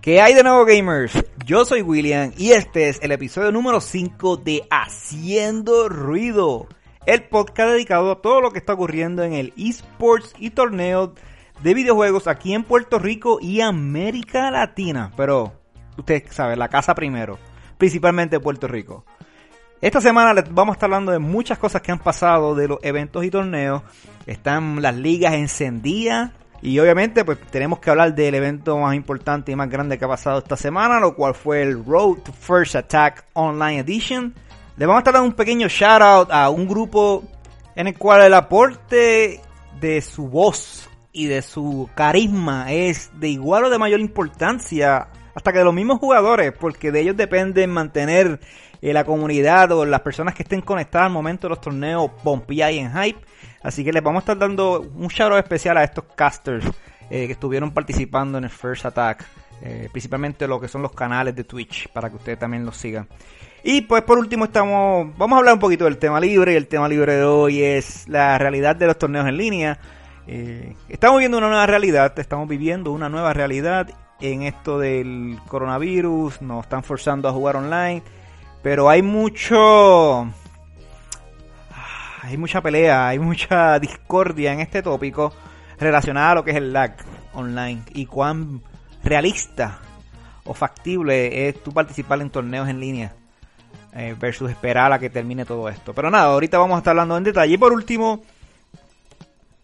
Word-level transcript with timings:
¿Qué 0.00 0.20
hay 0.20 0.34
de 0.34 0.42
nuevo 0.42 0.64
gamers? 0.64 1.12
Yo 1.44 1.64
soy 1.64 1.82
William 1.82 2.32
y 2.36 2.52
este 2.52 2.88
es 2.88 3.00
el 3.02 3.12
episodio 3.12 3.52
número 3.52 3.80
5 3.80 4.36
de 4.38 4.66
Haciendo 4.70 5.88
Ruido, 5.88 6.66
el 7.06 7.24
podcast 7.24 7.70
dedicado 7.70 8.10
a 8.10 8.20
todo 8.20 8.40
lo 8.40 8.50
que 8.50 8.58
está 8.58 8.72
ocurriendo 8.72 9.22
en 9.22 9.32
el 9.32 9.52
esports 9.56 10.34
y 10.38 10.50
torneos 10.50 11.10
de 11.62 11.74
videojuegos 11.74 12.26
aquí 12.26 12.52
en 12.52 12.64
Puerto 12.64 12.98
Rico 12.98 13.38
y 13.40 13.60
América 13.60 14.50
Latina. 14.50 15.12
Pero 15.16 15.52
usted 15.96 16.24
sabe, 16.30 16.56
la 16.56 16.68
casa 16.68 16.96
primero, 16.96 17.38
principalmente 17.78 18.40
Puerto 18.40 18.66
Rico. 18.66 19.04
Esta 19.80 20.00
semana 20.00 20.32
les 20.32 20.52
vamos 20.52 20.72
a 20.72 20.76
estar 20.76 20.86
hablando 20.86 21.12
de 21.12 21.18
muchas 21.18 21.58
cosas 21.58 21.82
que 21.82 21.92
han 21.92 21.98
pasado 21.98 22.54
de 22.54 22.68
los 22.68 22.78
eventos 22.82 23.24
y 23.24 23.30
torneos. 23.30 23.82
Están 24.26 24.80
las 24.80 24.96
ligas 24.96 25.34
encendidas, 25.34 26.30
y 26.62 26.78
obviamente, 26.78 27.24
pues 27.24 27.38
tenemos 27.50 27.78
que 27.80 27.90
hablar 27.90 28.14
del 28.14 28.34
evento 28.34 28.78
más 28.78 28.94
importante 28.94 29.52
y 29.52 29.56
más 29.56 29.68
grande 29.68 29.98
que 29.98 30.04
ha 30.04 30.08
pasado 30.08 30.38
esta 30.38 30.56
semana, 30.56 30.98
lo 30.98 31.14
cual 31.14 31.34
fue 31.34 31.62
el 31.62 31.84
Road 31.84 32.18
to 32.24 32.32
First 32.32 32.74
Attack 32.74 33.24
Online 33.34 33.80
Edition. 33.80 34.34
Le 34.76 34.86
vamos 34.86 34.98
a 34.98 35.00
estar 35.00 35.14
dando 35.14 35.28
un 35.28 35.34
pequeño 35.34 35.68
shout 35.68 36.02
out 36.02 36.28
a 36.30 36.48
un 36.48 36.66
grupo 36.66 37.24
en 37.74 37.88
el 37.88 37.98
cual 37.98 38.22
el 38.22 38.34
aporte 38.34 39.40
de 39.78 40.00
su 40.00 40.28
voz 40.28 40.88
y 41.12 41.26
de 41.26 41.42
su 41.42 41.88
carisma 41.94 42.72
es 42.72 43.10
de 43.20 43.28
igual 43.28 43.64
o 43.64 43.70
de 43.70 43.78
mayor 43.78 44.00
importancia 44.00 45.08
hasta 45.34 45.52
que 45.52 45.58
de 45.58 45.64
los 45.64 45.74
mismos 45.74 45.98
jugadores, 45.98 46.52
porque 46.52 46.90
de 46.90 47.02
ellos 47.02 47.16
depende 47.16 47.66
mantener 47.66 48.40
eh, 48.80 48.92
la 48.92 49.04
comunidad 49.04 49.72
o 49.72 49.84
las 49.84 50.00
personas 50.00 50.34
que 50.34 50.42
estén 50.42 50.60
conectadas 50.60 51.06
al 51.06 51.12
momento 51.12 51.46
de 51.46 51.50
los 51.50 51.60
torneos 51.60 52.10
pompeadas 52.22 52.74
y 52.74 52.78
en 52.78 52.92
hype. 52.92 53.20
Así 53.62 53.84
que 53.84 53.92
les 53.92 54.02
vamos 54.02 54.20
a 54.20 54.22
estar 54.22 54.38
dando 54.38 54.80
un 54.80 55.08
shout 55.08 55.34
especial 55.34 55.76
a 55.76 55.84
estos 55.84 56.04
casters 56.14 56.66
eh, 57.10 57.26
que 57.26 57.32
estuvieron 57.32 57.72
participando 57.72 58.38
en 58.38 58.44
el 58.44 58.50
First 58.50 58.86
Attack. 58.86 59.24
Eh, 59.62 59.88
principalmente 59.90 60.46
lo 60.46 60.60
que 60.60 60.68
son 60.68 60.82
los 60.82 60.92
canales 60.92 61.34
de 61.34 61.44
Twitch, 61.44 61.88
para 61.88 62.10
que 62.10 62.16
ustedes 62.16 62.38
también 62.38 62.64
los 62.64 62.76
sigan. 62.76 63.08
Y 63.64 63.80
pues 63.80 64.02
por 64.02 64.18
último 64.18 64.44
estamos, 64.44 65.16
vamos 65.16 65.36
a 65.36 65.38
hablar 65.38 65.54
un 65.54 65.60
poquito 65.60 65.84
del 65.84 65.98
tema 65.98 66.20
libre. 66.20 66.52
Y 66.52 66.56
el 66.56 66.68
tema 66.68 66.88
libre 66.88 67.16
de 67.16 67.24
hoy 67.24 67.62
es 67.62 68.06
la 68.08 68.38
realidad 68.38 68.76
de 68.76 68.86
los 68.86 68.98
torneos 68.98 69.26
en 69.26 69.36
línea. 69.36 69.78
Estamos 70.88 71.20
viendo 71.20 71.38
una 71.38 71.48
nueva 71.48 71.66
realidad, 71.66 72.18
estamos 72.18 72.48
viviendo 72.48 72.90
una 72.90 73.08
nueva 73.08 73.32
realidad 73.32 73.88
en 74.20 74.42
esto 74.42 74.78
del 74.78 75.38
coronavirus, 75.48 76.42
nos 76.42 76.64
están 76.64 76.82
forzando 76.82 77.28
a 77.28 77.32
jugar 77.32 77.56
online, 77.56 78.02
pero 78.62 78.88
hay 78.88 79.02
mucho 79.02 80.28
hay 82.22 82.36
mucha 82.36 82.60
pelea, 82.60 83.08
hay 83.08 83.18
mucha 83.18 83.78
discordia 83.80 84.52
en 84.52 84.60
este 84.60 84.82
tópico 84.82 85.32
relacionada 85.78 86.32
a 86.32 86.34
lo 86.36 86.44
que 86.44 86.50
es 86.50 86.56
el 86.56 86.72
lag 86.72 86.96
online 87.34 87.82
y 87.94 88.06
cuán 88.06 88.62
realista 89.04 89.78
o 90.44 90.54
factible 90.54 91.48
es 91.48 91.62
tú 91.62 91.72
participar 91.72 92.20
en 92.20 92.30
torneos 92.30 92.68
en 92.68 92.80
línea 92.80 93.14
eh, 93.92 94.14
versus 94.18 94.50
esperar 94.50 94.92
a 94.92 94.98
que 94.98 95.10
termine 95.10 95.44
todo 95.44 95.68
esto. 95.68 95.94
Pero 95.94 96.10
nada, 96.10 96.26
ahorita 96.26 96.58
vamos 96.58 96.76
a 96.76 96.78
estar 96.78 96.90
hablando 96.90 97.16
en 97.16 97.24
detalle. 97.24 97.54
Y 97.54 97.58
por 97.58 97.72
último, 97.72 98.22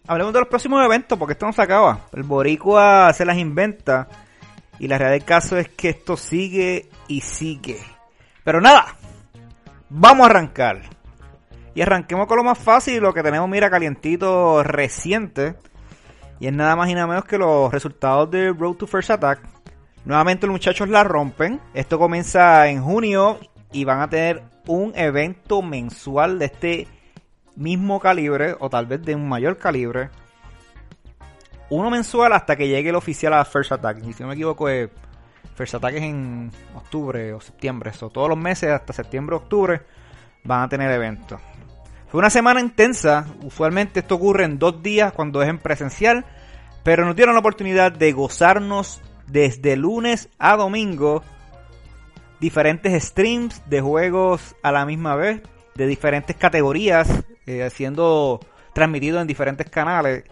hablemos 0.07 0.33
de 0.33 0.39
los 0.39 0.49
próximos 0.49 0.83
eventos 0.83 1.17
porque 1.19 1.33
esto 1.33 1.45
no 1.45 1.53
se 1.53 1.61
acaba. 1.61 1.99
El 2.13 2.23
Boricua 2.23 3.13
se 3.13 3.25
las 3.25 3.37
inventa 3.37 4.07
y 4.79 4.87
la 4.87 4.97
realidad 4.97 5.19
del 5.19 5.25
caso 5.25 5.57
es 5.57 5.69
que 5.69 5.89
esto 5.89 6.17
sigue 6.17 6.89
y 7.07 7.21
sigue. 7.21 7.79
Pero 8.43 8.59
nada, 8.61 8.95
vamos 9.89 10.27
a 10.27 10.29
arrancar. 10.29 10.81
Y 11.75 11.81
arranquemos 11.81 12.27
con 12.27 12.37
lo 12.37 12.43
más 12.43 12.57
fácil, 12.57 13.01
lo 13.01 13.13
que 13.13 13.23
tenemos, 13.23 13.49
mira, 13.49 13.69
calientito 13.69 14.63
reciente. 14.63 15.55
Y 16.39 16.47
es 16.47 16.53
nada 16.53 16.75
más 16.75 16.89
y 16.89 16.93
nada 16.93 17.07
menos 17.07 17.25
que 17.25 17.37
los 17.37 17.71
resultados 17.71 18.29
de 18.29 18.51
Road 18.51 18.75
to 18.75 18.87
First 18.87 19.11
Attack. 19.11 19.39
Nuevamente 20.05 20.45
los 20.45 20.53
muchachos 20.53 20.89
la 20.89 21.03
rompen. 21.03 21.61
Esto 21.73 21.97
comienza 21.97 22.67
en 22.67 22.83
junio 22.83 23.39
y 23.71 23.85
van 23.85 24.01
a 24.01 24.09
tener 24.09 24.43
un 24.67 24.91
evento 24.95 25.61
mensual 25.61 26.39
de 26.39 26.45
este 26.45 26.87
mismo 27.55 27.99
calibre 27.99 28.55
o 28.59 28.69
tal 28.69 28.85
vez 28.85 29.01
de 29.03 29.15
un 29.15 29.27
mayor 29.27 29.57
calibre. 29.57 30.09
Uno 31.69 31.89
mensual 31.89 32.33
hasta 32.33 32.55
que 32.55 32.67
llegue 32.67 32.89
el 32.89 32.95
oficial 32.95 33.33
a 33.33 33.45
First 33.45 33.71
Attack. 33.71 34.05
Y 34.05 34.13
si 34.13 34.21
no 34.21 34.29
me 34.29 34.35
equivoco, 34.35 34.69
es 34.69 34.89
First 35.55 35.75
Attack 35.75 35.95
es 35.95 36.03
en 36.03 36.51
octubre 36.75 37.33
o 37.33 37.41
septiembre. 37.41 37.91
O 38.01 38.09
todos 38.09 38.29
los 38.29 38.37
meses 38.37 38.71
hasta 38.71 38.93
septiembre 38.93 39.35
o 39.35 39.39
octubre 39.39 39.81
van 40.43 40.63
a 40.63 40.69
tener 40.69 40.91
eventos. 40.91 41.39
Fue 42.07 42.19
una 42.19 42.29
semana 42.29 42.59
intensa, 42.59 43.25
usualmente 43.41 44.01
esto 44.01 44.15
ocurre 44.15 44.45
en 44.45 44.59
dos 44.59 44.83
días 44.83 45.13
cuando 45.13 45.41
es 45.41 45.49
en 45.49 45.57
presencial, 45.57 46.25
pero 46.83 47.05
nos 47.05 47.15
dieron 47.15 47.33
la 47.33 47.39
oportunidad 47.39 47.91
de 47.91 48.11
gozarnos 48.11 49.01
desde 49.27 49.75
lunes 49.75 50.29
a 50.37 50.55
domingo 50.55 51.23
diferentes 52.39 53.03
streams 53.03 53.61
de 53.69 53.79
juegos 53.81 54.53
a 54.61 54.71
la 54.71 54.85
misma 54.85 55.15
vez, 55.15 55.41
de 55.75 55.87
diferentes 55.87 56.35
categorías, 56.35 57.09
eh, 57.45 57.69
siendo 57.71 58.41
transmitido 58.73 59.21
en 59.21 59.27
diferentes 59.27 59.69
canales. 59.69 60.25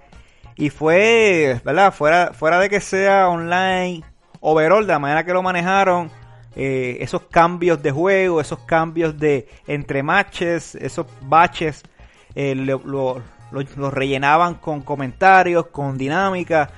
Y 0.58 0.70
fue, 0.70 1.62
¿verdad? 1.64 1.94
Fuera, 1.94 2.34
fuera 2.34 2.60
de 2.60 2.70
que 2.70 2.82
sea 2.82 3.30
online, 3.30 4.04
overall, 4.41 4.85
de 4.85 4.94
la 4.94 5.00
manera 5.00 5.24
que 5.24 5.34
lo 5.34 5.41
manejaron, 5.41 6.12
eh, 6.56 6.97
esos 7.00 7.22
cambios 7.24 7.81
de 7.81 7.91
juego, 7.91 8.41
esos 8.41 8.59
cambios 8.59 9.18
de 9.18 9.47
entre 9.68 10.03
matches, 10.03 10.75
esos 10.75 11.06
baches, 11.22 11.84
eh, 12.35 12.56
los 12.56 13.94
rellenaban 13.94 14.56
con 14.56 14.81
comentarios, 14.81 15.68
con 15.68 15.97
dinámica. 15.97 16.69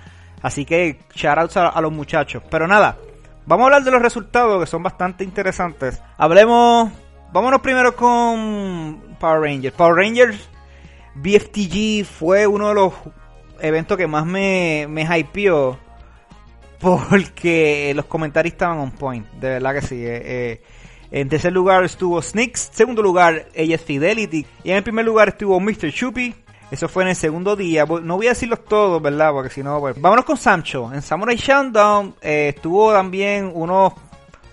Así 0.42 0.66
que 0.66 1.00
shoutouts 1.16 1.58
a, 1.58 1.70
a 1.70 1.82
los 1.82 1.92
muchachos. 1.92 2.44
Pero 2.52 2.68
nada, 2.68 2.98
vamos 3.46 3.64
a 3.64 3.66
hablar 3.66 3.84
de 3.84 3.92
los 3.92 4.02
resultados 4.02 4.60
que 4.60 4.68
son 4.68 4.84
bastante 4.84 5.24
interesantes. 5.24 6.02
Hablemos, 6.18 6.92
vámonos 7.32 7.62
primero 7.62 7.96
con 7.96 9.16
Power 9.20 9.42
Rangers. 9.42 9.76
Power 9.76 9.96
Rangers 9.96 10.50
BFTG 11.16 12.06
fue 12.06 12.46
uno 12.48 12.70
de 12.70 12.74
los 12.76 12.94
eventos 13.60 13.98
que 13.98 14.08
más 14.08 14.26
me, 14.26 14.86
me 14.90 15.04
hypeó 15.04 15.80
porque 16.84 17.94
los 17.96 18.06
comentarios 18.06 18.54
estaban 18.54 18.78
on 18.78 18.92
point, 18.92 19.26
de 19.34 19.50
verdad 19.50 19.74
que 19.74 19.82
sí. 19.82 20.06
Eh, 20.06 20.22
eh. 20.26 20.62
en 21.12 21.30
tercer 21.30 21.54
lugar 21.54 21.84
estuvo 21.86 22.22
Snicks, 22.22 22.72
segundo 22.74 23.02
lugar 23.02 23.48
ella 23.54 23.78
Fidelity 23.78 24.46
y 24.66 24.72
en 24.72 24.78
el 24.78 24.84
primer 24.84 25.06
lugar 25.06 25.30
estuvo 25.30 25.60
Mr. 25.60 25.92
Chupi. 25.92 26.36
Eso 26.72 26.90
fue 26.90 27.04
en 27.04 27.10
el 27.10 27.16
segundo 27.16 27.56
día. 27.56 27.86
No 27.86 28.18
voy 28.18 28.26
a 28.26 28.30
decirlos 28.30 28.66
todos, 28.66 29.00
¿verdad? 29.00 29.32
Porque 29.32 29.52
si 29.52 29.62
no, 29.62 29.80
pues... 29.80 30.02
Vámonos 30.02 30.26
con 30.26 30.38
Sancho. 30.38 30.92
En 30.92 31.04
Samurai 31.04 31.36
Showdown 31.36 32.16
eh, 32.20 32.54
estuvo 32.56 32.92
también 32.92 33.52
unos, 33.54 33.94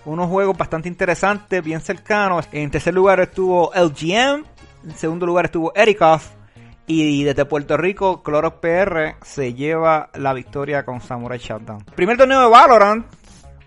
unos 0.05 0.29
juegos 0.29 0.55
bastante 0.55 0.87
interesantes, 0.87 1.63
bien 1.63 1.81
cercanos. 1.81 2.47
En 2.51 2.69
tercer 2.69 2.93
lugar 2.93 3.19
estuvo 3.21 3.71
LGM. 3.73 4.45
En 4.83 4.95
segundo 4.95 5.25
lugar 5.25 5.45
estuvo 5.45 5.73
Erikoff. 5.73 6.40
Y 6.93 7.23
desde 7.23 7.45
Puerto 7.45 7.77
Rico, 7.77 8.21
Clorox 8.21 8.57
PR 8.57 9.15
se 9.21 9.53
lleva 9.53 10.09
la 10.13 10.33
victoria 10.33 10.83
con 10.83 10.99
Samurai 10.99 11.39
Shutdown. 11.39 11.85
Primer 11.95 12.17
torneo 12.17 12.41
de 12.41 12.49
Valorant. 12.49 13.05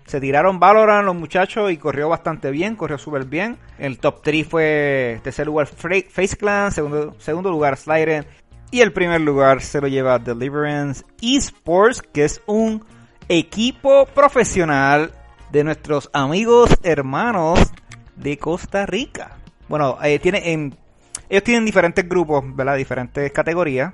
Se 0.05 0.21
tiraron 0.21 0.59
Valorant 0.59 1.03
los 1.03 1.15
muchachos 1.15 1.71
y 1.71 1.77
corrió 1.77 2.07
bastante 2.07 2.51
bien, 2.51 2.75
corrió 2.75 2.99
súper 2.99 3.25
bien. 3.25 3.57
El 3.79 3.97
top 3.97 4.21
3 4.21 4.47
fue 4.47 5.19
tercer 5.23 5.47
lugar 5.47 5.65
Face 5.65 6.37
Clan, 6.37 6.71
segundo, 6.71 7.15
segundo 7.17 7.49
lugar 7.49 7.77
Slyden 7.77 8.27
y 8.69 8.81
el 8.81 8.93
primer 8.93 9.21
lugar 9.21 9.63
se 9.63 9.81
lo 9.81 9.87
lleva 9.87 10.19
Deliverance 10.19 11.03
Esports, 11.19 12.03
que 12.03 12.25
es 12.25 12.43
un 12.45 12.85
equipo 13.27 14.05
profesional 14.05 15.11
de 15.51 15.63
nuestros 15.63 16.11
amigos 16.13 16.69
hermanos 16.83 17.59
de 18.15 18.37
Costa 18.37 18.85
Rica. 18.85 19.37
Bueno, 19.67 19.97
eh, 20.03 20.19
tiene 20.19 20.51
en 20.51 20.77
ellos 21.29 21.43
tienen 21.43 21.65
diferentes 21.65 22.07
grupos, 22.07 22.43
¿verdad? 22.55 22.77
Diferentes 22.77 23.31
categorías, 23.31 23.93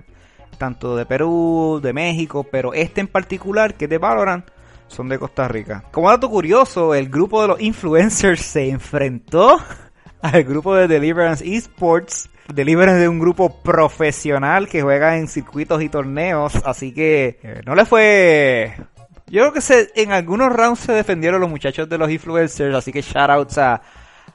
tanto 0.57 0.95
de 0.95 1.05
Perú, 1.05 1.79
de 1.81 1.93
México, 1.93 2.45
pero 2.49 2.73
este 2.73 3.01
en 3.01 3.07
particular, 3.07 3.75
que 3.75 3.85
es 3.85 3.89
de 3.89 3.97
Valorant, 3.97 4.45
son 4.87 5.09
de 5.09 5.17
Costa 5.17 5.47
Rica. 5.47 5.83
Como 5.91 6.09
dato 6.09 6.29
curioso, 6.29 6.93
el 6.93 7.09
grupo 7.09 7.41
de 7.41 7.47
los 7.47 7.61
influencers 7.61 8.41
se 8.41 8.69
enfrentó 8.69 9.59
al 10.21 10.43
grupo 10.43 10.75
de 10.75 10.87
Deliverance 10.87 11.45
Esports. 11.45 12.29
Deliverance 12.53 12.99
de 12.99 13.07
un 13.07 13.19
grupo 13.19 13.61
profesional 13.61 14.67
que 14.67 14.81
juega 14.81 15.17
en 15.17 15.29
circuitos 15.29 15.81
y 15.81 15.87
torneos, 15.87 16.53
así 16.65 16.93
que 16.93 17.39
eh, 17.41 17.61
no 17.65 17.75
le 17.75 17.85
fue 17.85 18.75
yo 19.31 19.39
creo 19.39 19.53
que 19.53 19.61
se, 19.61 19.89
en 19.95 20.11
algunos 20.11 20.51
rounds 20.51 20.81
se 20.81 20.91
defendieron 20.91 21.39
los 21.39 21.49
muchachos 21.49 21.87
de 21.87 21.97
los 21.97 22.11
influencers, 22.11 22.75
así 22.75 22.91
que 22.91 23.01
shoutouts 23.01 23.57
a, 23.59 23.81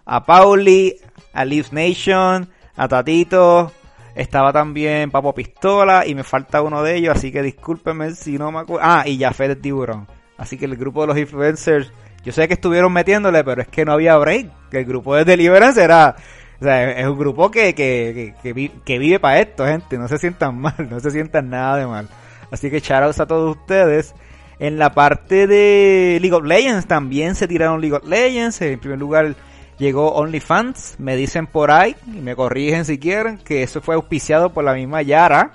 a 0.06 0.24
Pauli, 0.24 0.96
a 1.34 1.44
Leaves 1.44 1.70
Nation, 1.70 2.48
a 2.76 2.88
Tatito, 2.88 3.72
estaba 4.14 4.52
también 4.52 5.10
Papo 5.10 5.34
Pistola 5.34 6.06
y 6.06 6.14
me 6.14 6.24
falta 6.24 6.62
uno 6.62 6.82
de 6.82 6.96
ellos, 6.96 7.16
así 7.16 7.30
que 7.30 7.42
discúlpenme 7.42 8.12
si 8.12 8.38
no 8.38 8.50
me 8.50 8.60
acuerdo. 8.60 8.86
Ah, 8.86 9.04
y 9.06 9.18
Jafet 9.18 9.50
el 9.50 9.60
Tiburón. 9.60 10.06
Así 10.38 10.56
que 10.58 10.64
el 10.66 10.76
grupo 10.76 11.02
de 11.02 11.06
los 11.08 11.18
influencers, 11.18 11.92
yo 12.24 12.32
sé 12.32 12.48
que 12.48 12.54
estuvieron 12.54 12.92
metiéndole, 12.92 13.44
pero 13.44 13.62
es 13.62 13.68
que 13.68 13.84
no 13.84 13.92
había 13.92 14.16
break. 14.16 14.50
Que 14.70 14.78
el 14.80 14.84
grupo 14.84 15.14
de 15.14 15.24
Deliverance 15.24 15.82
era 15.82 16.16
O 16.60 16.64
sea, 16.64 16.90
es 16.92 17.06
un 17.06 17.18
grupo 17.18 17.50
que, 17.50 17.74
que, 17.74 18.34
que, 18.42 18.98
vive 18.98 19.20
para 19.20 19.40
esto, 19.40 19.66
gente. 19.66 19.98
No 19.98 20.08
se 20.08 20.18
sientan 20.18 20.58
mal, 20.60 20.74
no 20.90 21.00
se 21.00 21.10
sientan 21.10 21.50
nada 21.50 21.76
de 21.76 21.86
mal. 21.86 22.08
Así 22.50 22.70
que 22.70 22.80
shoutouts 22.80 23.20
a 23.20 23.26
todos 23.26 23.56
ustedes. 23.56 24.14
En 24.58 24.78
la 24.78 24.94
parte 24.94 25.46
de 25.46 26.18
League 26.20 26.34
of 26.34 26.44
Legends 26.44 26.86
también 26.86 27.34
se 27.34 27.46
tiraron 27.46 27.80
League 27.80 27.96
of 27.96 28.06
Legends. 28.06 28.60
En 28.62 28.78
primer 28.78 28.98
lugar 28.98 29.34
llegó 29.78 30.12
OnlyFans. 30.14 30.96
Me 30.98 31.16
dicen 31.16 31.46
por 31.46 31.70
ahí, 31.70 31.96
y 32.06 32.20
me 32.20 32.36
corrigen 32.36 32.84
si 32.84 32.98
quieren, 32.98 33.38
que 33.38 33.62
eso 33.62 33.80
fue 33.80 33.94
auspiciado 33.94 34.52
por 34.52 34.64
la 34.64 34.74
misma 34.74 35.02
Yara. 35.02 35.52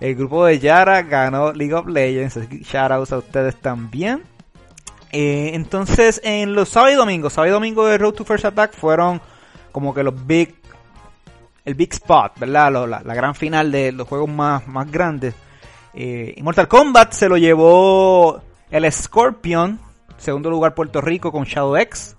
El 0.00 0.14
grupo 0.14 0.44
de 0.46 0.58
Yara 0.58 1.02
ganó 1.02 1.52
League 1.52 1.74
of 1.74 1.86
Legends. 1.86 2.38
Shoutouts 2.48 3.12
a 3.12 3.18
ustedes 3.18 3.56
también. 3.56 4.22
Eh, 5.12 5.50
entonces, 5.54 6.20
en 6.24 6.54
los 6.54 6.68
sábados 6.68 6.94
y 6.94 6.96
domingos, 6.96 7.32
sábado 7.32 7.50
y 7.50 7.54
domingo 7.54 7.86
de 7.86 7.98
Road 7.98 8.14
to 8.14 8.24
First 8.24 8.44
Attack 8.44 8.74
fueron 8.74 9.20
como 9.72 9.92
que 9.92 10.02
los 10.02 10.26
big, 10.26 10.54
el 11.64 11.74
big 11.74 11.92
spot, 11.92 12.38
¿verdad? 12.38 12.70
la, 12.86 13.14
gran 13.14 13.34
final 13.34 13.72
de 13.72 13.92
los 13.92 14.06
juegos 14.06 14.28
más, 14.28 14.66
más 14.68 14.90
grandes. 14.90 15.34
Eh, 15.94 16.36
Mortal 16.42 16.68
Kombat 16.68 17.12
se 17.12 17.28
lo 17.28 17.36
llevó 17.36 18.40
el 18.70 18.90
Scorpion, 18.90 19.80
segundo 20.16 20.48
lugar 20.50 20.74
Puerto 20.74 21.00
Rico 21.00 21.32
con 21.32 21.44
Shadow 21.44 21.76
X. 21.76 22.16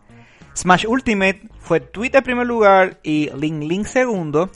Smash 0.56 0.86
Ultimate 0.88 1.42
fue 1.60 1.80
Twitter 1.80 2.24
primer 2.24 2.48
lugar 2.48 3.00
y 3.04 3.30
Link 3.38 3.64
Link 3.64 3.86
segundo. 3.86 4.50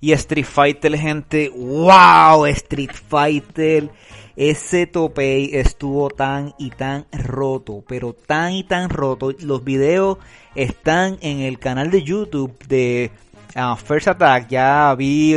Y 0.00 0.12
Street 0.12 0.44
Fighter, 0.44 0.98
gente, 0.98 1.48
wow, 1.48 2.44
Street 2.44 2.92
Fighter 2.92 3.90
ese 4.36 4.88
topey 4.88 5.50
estuvo 5.52 6.10
tan 6.10 6.54
y 6.58 6.70
tan 6.70 7.06
roto, 7.12 7.84
pero 7.86 8.12
tan 8.14 8.52
y 8.52 8.64
tan 8.64 8.90
roto. 8.90 9.32
Los 9.40 9.62
videos 9.62 10.18
están 10.54 11.18
en 11.20 11.40
el 11.40 11.58
canal 11.58 11.90
de 11.90 12.02
YouTube 12.02 12.56
de 12.66 13.12
ah, 13.54 13.76
First 13.76 14.08
Attack. 14.08 14.48
Ya 14.48 14.94
vi 14.96 15.34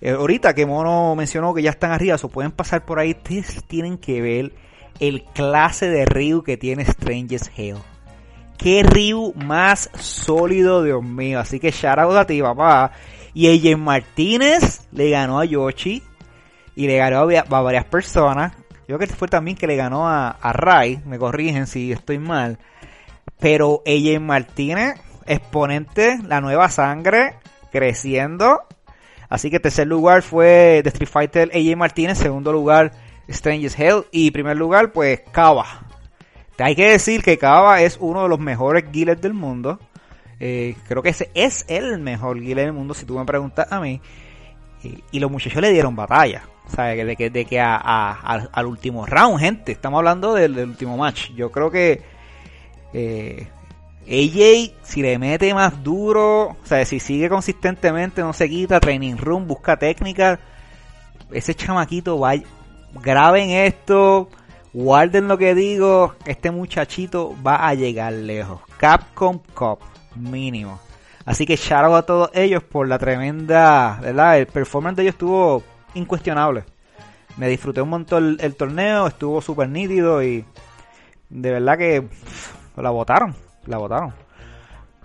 eh, 0.00 0.10
ahorita 0.10 0.54
que 0.54 0.66
Mono 0.66 1.14
mencionó 1.16 1.52
que 1.54 1.62
ya 1.62 1.70
están 1.70 1.90
arriba, 1.90 2.16
o 2.22 2.28
pueden 2.28 2.52
pasar 2.52 2.84
por 2.84 2.98
ahí. 2.98 3.10
Ustedes 3.10 3.64
tienen 3.64 3.98
que 3.98 4.22
ver 4.22 4.52
el 5.00 5.24
clase 5.24 5.88
de 5.88 6.04
Ryu 6.04 6.42
que 6.42 6.56
tiene 6.56 6.82
Strange's 6.82 7.50
Hell. 7.56 7.78
Qué 8.60 8.82
Ryu 8.82 9.32
más 9.36 9.88
sólido, 9.98 10.82
Dios 10.84 11.02
mío. 11.02 11.40
Así 11.40 11.58
que 11.58 11.70
shout 11.70 11.98
out 11.98 12.14
a 12.14 12.26
ti, 12.26 12.42
papá. 12.42 12.92
Y 13.32 13.48
AJ 13.48 13.78
Martínez 13.78 14.86
le 14.92 15.08
ganó 15.08 15.40
a 15.40 15.46
Yoshi 15.46 16.02
y 16.76 16.86
le 16.86 16.98
ganó 16.98 17.20
a, 17.22 17.42
varias 17.62 17.86
personas. 17.86 18.52
Yo 18.86 18.98
creo 18.98 19.08
que 19.08 19.14
fue 19.14 19.28
también 19.28 19.56
que 19.56 19.66
le 19.66 19.76
ganó 19.76 20.06
a, 20.06 20.28
a 20.28 20.52
Ray, 20.52 21.00
me 21.06 21.18
corrigen 21.18 21.66
si 21.66 21.90
estoy 21.90 22.18
mal. 22.18 22.58
Pero 23.38 23.80
ella 23.86 24.20
Martínez, 24.20 25.00
exponente, 25.24 26.18
la 26.26 26.42
nueva 26.42 26.68
sangre, 26.68 27.36
creciendo. 27.72 28.64
Así 29.30 29.50
que 29.50 29.58
tercer 29.58 29.86
lugar 29.86 30.20
fue 30.20 30.82
de 30.84 30.90
Street 30.90 31.08
Fighter 31.08 31.50
AJ 31.54 31.78
Martínez, 31.78 32.18
segundo 32.18 32.52
lugar 32.52 32.92
Strange's 33.26 33.78
Hell 33.78 34.04
y 34.10 34.32
primer 34.32 34.58
lugar 34.58 34.92
pues 34.92 35.22
Kava. 35.32 35.89
Hay 36.60 36.74
que 36.76 36.90
decir 36.90 37.22
que 37.22 37.38
Kava 37.38 37.82
es 37.82 37.96
uno 38.00 38.22
de 38.22 38.28
los 38.28 38.38
mejores 38.38 38.90
guilers 38.90 39.20
del 39.20 39.34
mundo. 39.34 39.78
Eh, 40.38 40.76
creo 40.88 41.02
que 41.02 41.10
ese 41.10 41.30
es 41.34 41.64
el 41.68 41.98
mejor 41.98 42.40
guiler 42.40 42.66
del 42.66 42.72
mundo 42.72 42.94
si 42.94 43.04
tú 43.04 43.18
me 43.18 43.24
preguntas 43.24 43.70
a 43.70 43.80
mí. 43.80 44.00
y 45.12 45.20
los 45.20 45.30
muchachos 45.30 45.60
le 45.60 45.72
dieron 45.72 45.94
batalla. 45.94 46.42
¿Sabes? 46.68 47.04
De 47.04 47.16
que, 47.16 47.30
de 47.30 47.44
que 47.44 47.60
a, 47.60 48.12
al 48.52 48.66
último 48.66 49.04
round, 49.06 49.40
gente. 49.40 49.72
Estamos 49.72 49.98
hablando 49.98 50.34
del, 50.34 50.58
último 50.58 50.96
match. 50.96 51.30
Yo 51.34 51.50
creo 51.50 51.70
que 51.70 52.02
eh, 52.92 53.48
AJ, 54.06 54.74
si 54.82 55.02
le 55.02 55.18
mete 55.18 55.52
más 55.54 55.82
duro, 55.82 56.48
o 56.48 56.56
sea, 56.64 56.84
si 56.84 57.00
sigue 57.00 57.28
consistentemente, 57.28 58.22
no 58.22 58.32
se 58.32 58.48
quita, 58.48 58.80
training 58.80 59.16
room, 59.16 59.46
busca 59.46 59.76
técnica, 59.76 60.40
ese 61.30 61.54
chamaquito 61.54 62.18
va, 62.18 62.34
graben 63.02 63.50
esto, 63.50 64.28
guarden 64.72 65.28
lo 65.28 65.38
que 65.38 65.54
digo, 65.54 66.14
este 66.26 66.50
muchachito 66.50 67.34
va 67.44 67.66
a 67.68 67.74
llegar 67.74 68.12
lejos. 68.12 68.60
Capcom 68.76 69.40
Cup, 69.54 69.80
mínimo. 70.16 70.80
Así 71.24 71.46
que 71.46 71.56
shout 71.56 71.92
a 71.94 72.02
todos 72.02 72.30
ellos 72.34 72.62
por 72.62 72.88
la 72.88 72.98
tremenda, 72.98 73.98
¿verdad? 74.02 74.38
El 74.38 74.46
performance 74.46 74.96
de 74.96 75.02
ellos 75.02 75.14
estuvo 75.14 75.62
incuestionable. 75.94 76.64
Me 77.36 77.48
disfruté 77.48 77.80
un 77.80 77.90
montón 77.90 78.36
el, 78.40 78.56
torneo, 78.56 79.06
estuvo 79.06 79.40
súper 79.40 79.68
nítido 79.68 80.22
y 80.22 80.44
de 81.28 81.50
verdad 81.52 81.78
que 81.78 82.08
la 82.76 82.90
votaron, 82.90 83.34
la 83.66 83.78
votaron. 83.78 84.12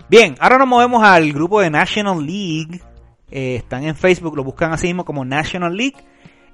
Bien, 0.08 0.36
ahora 0.40 0.58
nos 0.58 0.68
movemos 0.68 1.02
al 1.02 1.32
grupo 1.32 1.60
de 1.60 1.70
National 1.70 2.24
League. 2.24 2.80
Eh, 3.30 3.56
están 3.56 3.84
en 3.84 3.96
Facebook, 3.96 4.36
lo 4.36 4.44
buscan 4.44 4.72
así 4.72 4.86
mismo 4.86 5.04
como 5.04 5.24
National 5.24 5.76
League. 5.76 5.96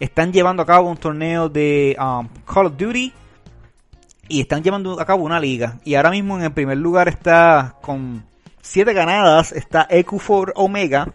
Están 0.01 0.33
llevando 0.33 0.63
a 0.63 0.67
cabo 0.67 0.91
un 0.91 0.97
torneo 0.97 1.49
de 1.49 1.97
um, 1.99 2.29
Call 2.45 2.67
of 2.67 2.77
Duty 2.77 3.13
y 4.29 4.41
están 4.41 4.63
llevando 4.63 5.01
a 5.01 5.05
cabo 5.05 5.25
una 5.25 5.39
liga. 5.39 5.79
Y 5.85 5.95
ahora 5.95 6.11
mismo 6.11 6.37
en 6.37 6.45
el 6.45 6.53
primer 6.53 6.79
lugar 6.79 7.09
está 7.09 7.77
con 7.81 8.25
7 8.63 8.93
ganadas, 8.93 9.53
está 9.53 9.87
EQ4 9.89 10.53
Omega 10.57 11.13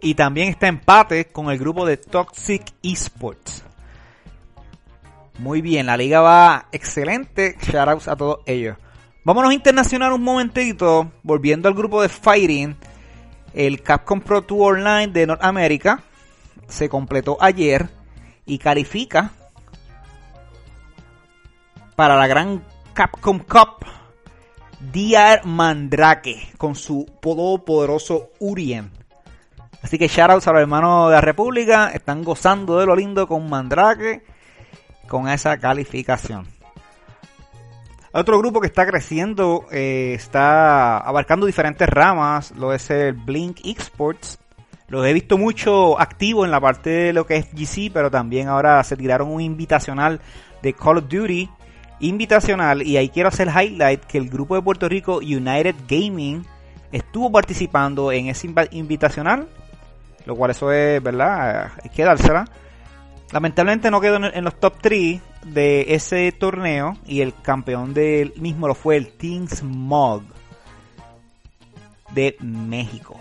y 0.00 0.14
también 0.14 0.48
está 0.48 0.66
empate 0.68 1.26
con 1.26 1.50
el 1.50 1.58
grupo 1.58 1.86
de 1.86 1.96
Toxic 1.96 2.72
Esports. 2.82 3.64
Muy 5.38 5.62
bien, 5.62 5.86
la 5.86 5.96
liga 5.96 6.20
va 6.20 6.68
excelente. 6.72 7.56
Shoutouts 7.60 8.08
a 8.08 8.16
todos 8.16 8.38
ellos. 8.46 8.76
Vámonos 9.24 9.52
internacional 9.52 10.12
un 10.12 10.22
momentito. 10.22 11.10
Volviendo 11.22 11.68
al 11.68 11.74
grupo 11.74 12.02
de 12.02 12.08
Fighting. 12.08 12.76
El 13.52 13.82
Capcom 13.82 14.20
Pro 14.20 14.42
Tour 14.42 14.78
Online 14.78 15.08
de 15.08 15.26
Norteamérica 15.26 16.02
se 16.68 16.88
completó 16.88 17.36
ayer 17.40 17.88
y 18.46 18.58
califica 18.58 19.32
para 21.96 22.16
la 22.16 22.26
gran 22.26 22.64
Capcom 22.92 23.38
Cup 23.38 23.86
DR 24.92 25.44
Mandrake 25.44 26.52
con 26.58 26.74
su 26.74 27.06
poderoso 27.20 28.30
Urien. 28.38 28.90
Así 29.82 29.98
que 29.98 30.08
shoutouts 30.08 30.46
a 30.48 30.52
los 30.52 30.62
hermanos 30.62 31.08
de 31.08 31.14
la 31.14 31.20
República. 31.20 31.88
Están 31.88 32.22
gozando 32.22 32.78
de 32.78 32.86
lo 32.86 32.96
lindo 32.96 33.26
con 33.26 33.48
Mandrake. 33.48 34.24
Con 35.08 35.28
esa 35.28 35.58
calificación. 35.58 36.46
Otro 38.12 38.38
grupo 38.38 38.60
que 38.60 38.68
está 38.68 38.86
creciendo, 38.86 39.66
eh, 39.72 40.12
está 40.14 40.98
abarcando 40.98 41.46
diferentes 41.46 41.88
ramas, 41.88 42.52
lo 42.52 42.72
es 42.72 42.88
el 42.90 43.12
Blink 43.12 43.58
Exports. 43.64 44.38
Los 44.94 45.04
he 45.06 45.12
visto 45.12 45.36
mucho 45.36 46.00
activo 46.00 46.44
en 46.44 46.52
la 46.52 46.60
parte 46.60 46.88
de 46.88 47.12
lo 47.12 47.26
que 47.26 47.36
es 47.36 47.48
GC, 47.52 47.90
pero 47.92 48.12
también 48.12 48.46
ahora 48.46 48.82
se 48.84 48.96
tiraron 48.96 49.28
un 49.28 49.40
invitacional 49.40 50.20
de 50.62 50.72
Call 50.72 50.98
of 50.98 51.08
Duty. 51.08 51.50
Invitacional, 51.98 52.82
y 52.82 52.96
ahí 52.96 53.08
quiero 53.08 53.28
hacer 53.28 53.48
highlight 53.48 54.04
que 54.04 54.18
el 54.18 54.28
grupo 54.28 54.54
de 54.54 54.62
Puerto 54.62 54.88
Rico 54.88 55.16
United 55.16 55.74
Gaming 55.88 56.44
estuvo 56.92 57.32
participando 57.32 58.12
en 58.12 58.28
ese 58.28 58.48
invitacional 58.70 59.48
lo 60.26 60.36
cual 60.36 60.52
eso 60.52 60.72
es, 60.72 61.02
¿verdad? 61.02 61.72
Hay 61.82 61.90
que 61.90 62.04
dársela. 62.04 62.46
Lamentablemente 63.32 63.90
no 63.90 64.00
quedó 64.00 64.16
en 64.16 64.44
los 64.44 64.58
top 64.60 64.74
3 64.80 65.20
de 65.46 65.86
ese 65.88 66.30
torneo 66.32 66.96
y 67.04 67.20
el 67.20 67.34
campeón 67.42 67.94
del 67.94 68.32
mismo 68.36 68.68
lo 68.68 68.74
fue 68.74 68.96
el 68.96 69.08
Team 69.08 69.48
Smog 69.48 70.22
de 72.12 72.36
México. 72.40 73.18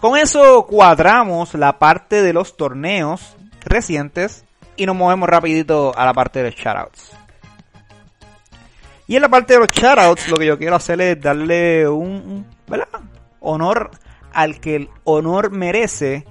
Con 0.00 0.16
eso 0.16 0.66
cuadramos 0.66 1.54
la 1.54 1.78
parte 1.78 2.22
de 2.22 2.32
los 2.32 2.56
torneos 2.56 3.36
recientes 3.62 4.44
y 4.76 4.86
nos 4.86 4.96
movemos 4.96 5.28
rapidito 5.28 5.92
a 5.94 6.06
la 6.06 6.14
parte 6.14 6.42
de 6.42 6.50
los 6.50 6.54
shoutouts. 6.58 7.12
Y 9.06 9.16
en 9.16 9.22
la 9.22 9.28
parte 9.28 9.54
de 9.54 9.60
los 9.60 9.68
shoutouts 9.68 10.28
lo 10.28 10.38
que 10.38 10.46
yo 10.46 10.56
quiero 10.56 10.76
hacer 10.76 11.00
es 11.02 11.20
darle 11.20 11.86
un, 11.86 12.46
¿verdad? 12.66 12.88
honor 13.40 13.90
al 14.32 14.58
que 14.60 14.76
el 14.76 14.90
honor 15.04 15.50
merece. 15.50 16.24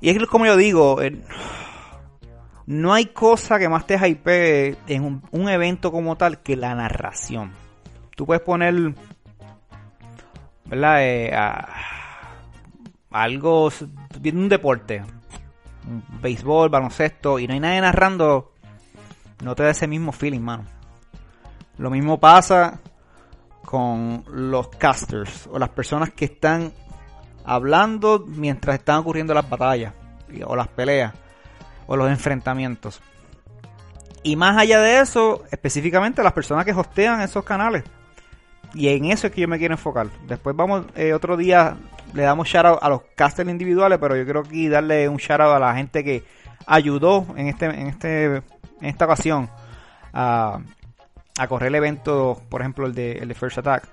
Y 0.00 0.10
es 0.10 0.26
como 0.26 0.44
yo 0.44 0.56
digo, 0.56 0.98
no 2.66 2.92
hay 2.92 3.06
cosa 3.06 3.58
que 3.58 3.68
más 3.68 3.86
te 3.86 3.98
hype 3.98 4.76
en 4.88 5.22
un, 5.30 5.48
evento 5.48 5.90
como 5.90 6.16
tal 6.16 6.40
que 6.40 6.54
la 6.54 6.74
narración. 6.74 7.52
Tú 8.14 8.26
puedes 8.26 8.42
poner, 8.42 8.92
¿verdad? 10.66 10.98
Eh, 11.00 11.32
algo, 13.10 13.70
viendo 14.20 14.40
un 14.40 14.48
deporte, 14.48 15.02
béisbol, 16.20 16.68
baloncesto, 16.68 17.38
y 17.38 17.46
no 17.46 17.54
hay 17.54 17.60
nadie 17.60 17.80
narrando, 17.80 18.52
no 19.42 19.54
te 19.54 19.62
da 19.62 19.70
ese 19.70 19.86
mismo 19.86 20.12
feeling, 20.12 20.40
mano. 20.40 20.64
Lo 21.78 21.90
mismo 21.90 22.18
pasa 22.18 22.80
con 23.64 24.24
los 24.28 24.68
casters 24.68 25.46
o 25.50 25.58
las 25.58 25.68
personas 25.68 26.10
que 26.12 26.24
están 26.24 26.72
hablando 27.44 28.24
mientras 28.26 28.76
están 28.78 28.96
ocurriendo 28.98 29.32
las 29.34 29.48
batallas 29.48 29.94
o 30.46 30.56
las 30.56 30.68
peleas 30.68 31.14
o 31.86 31.96
los 31.96 32.10
enfrentamientos. 32.10 33.00
Y 34.22 34.36
más 34.36 34.58
allá 34.58 34.80
de 34.80 35.00
eso, 35.00 35.44
específicamente 35.50 36.22
las 36.22 36.32
personas 36.32 36.64
que 36.64 36.72
hostean 36.72 37.20
esos 37.20 37.44
canales. 37.44 37.84
Y 38.78 38.90
en 38.90 39.06
eso 39.06 39.26
es 39.26 39.32
que 39.32 39.40
yo 39.40 39.48
me 39.48 39.58
quiero 39.58 39.74
enfocar. 39.74 40.06
Después 40.28 40.54
vamos, 40.54 40.86
eh, 40.94 41.12
otro 41.12 41.36
día 41.36 41.76
le 42.14 42.22
damos 42.22 42.46
shout 42.46 42.64
out 42.64 42.78
a 42.80 42.88
los 42.88 43.02
casters 43.16 43.50
individuales, 43.50 43.98
pero 43.98 44.14
yo 44.14 44.22
quiero 44.22 44.40
aquí 44.42 44.68
darle 44.68 45.08
un 45.08 45.16
shout 45.16 45.40
out 45.40 45.56
a 45.56 45.58
la 45.58 45.74
gente 45.74 46.04
que 46.04 46.22
ayudó 46.64 47.26
en 47.36 47.48
este, 47.48 47.66
en 47.66 47.88
este, 47.88 48.40
esta 48.80 49.06
ocasión 49.06 49.50
a, 50.12 50.60
a 51.40 51.48
correr 51.48 51.70
el 51.70 51.74
evento, 51.74 52.40
por 52.48 52.60
ejemplo, 52.60 52.86
el 52.86 52.94
de, 52.94 53.14
el 53.14 53.26
de 53.26 53.34
First 53.34 53.58
Attack. 53.58 53.88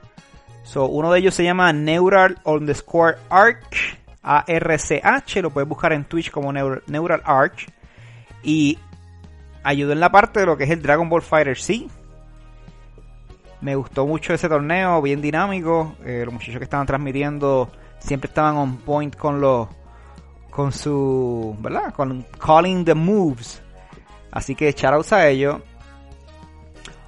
So, 0.61 0.85
uno 0.85 1.11
de 1.11 1.17
ellos 1.17 1.33
se 1.33 1.43
llama 1.43 1.73
Neural 1.73 2.37
underscore 2.43 3.17
Arch, 3.31 3.97
A-R-C-H, 4.21 5.41
lo 5.41 5.49
puedes 5.49 5.67
buscar 5.67 5.93
en 5.93 6.05
Twitch 6.05 6.29
como 6.29 6.53
Neural, 6.53 6.83
Neural 6.85 7.23
Arch. 7.25 7.65
Y 8.43 8.77
ayudó 9.63 9.93
en 9.93 9.99
la 9.99 10.11
parte 10.11 10.41
de 10.41 10.45
lo 10.45 10.57
que 10.57 10.65
es 10.65 10.69
el 10.69 10.83
Dragon 10.83 11.09
Ball 11.09 11.23
Fighter 11.23 11.57
C. 11.57 11.87
Me 13.61 13.75
gustó 13.75 14.05
mucho 14.05 14.33
ese 14.33 14.49
torneo, 14.49 15.01
bien 15.01 15.21
dinámico. 15.21 15.95
Eh, 16.03 16.23
los 16.25 16.33
muchachos 16.33 16.57
que 16.57 16.65
estaban 16.65 16.85
transmitiendo 16.85 17.69
siempre 17.99 18.27
estaban 18.27 18.57
on 18.57 18.77
point 18.77 19.15
con 19.15 19.41
los 19.41 19.67
con 20.49 20.71
su, 20.71 21.55
¿verdad? 21.59 21.93
Con 21.93 22.25
calling 22.39 22.85
the 22.85 22.93
moves. 22.93 23.61
Así 24.31 24.55
que 24.55 24.71
shoutouts 24.71 25.11
a 25.11 25.27
ellos. 25.27 25.57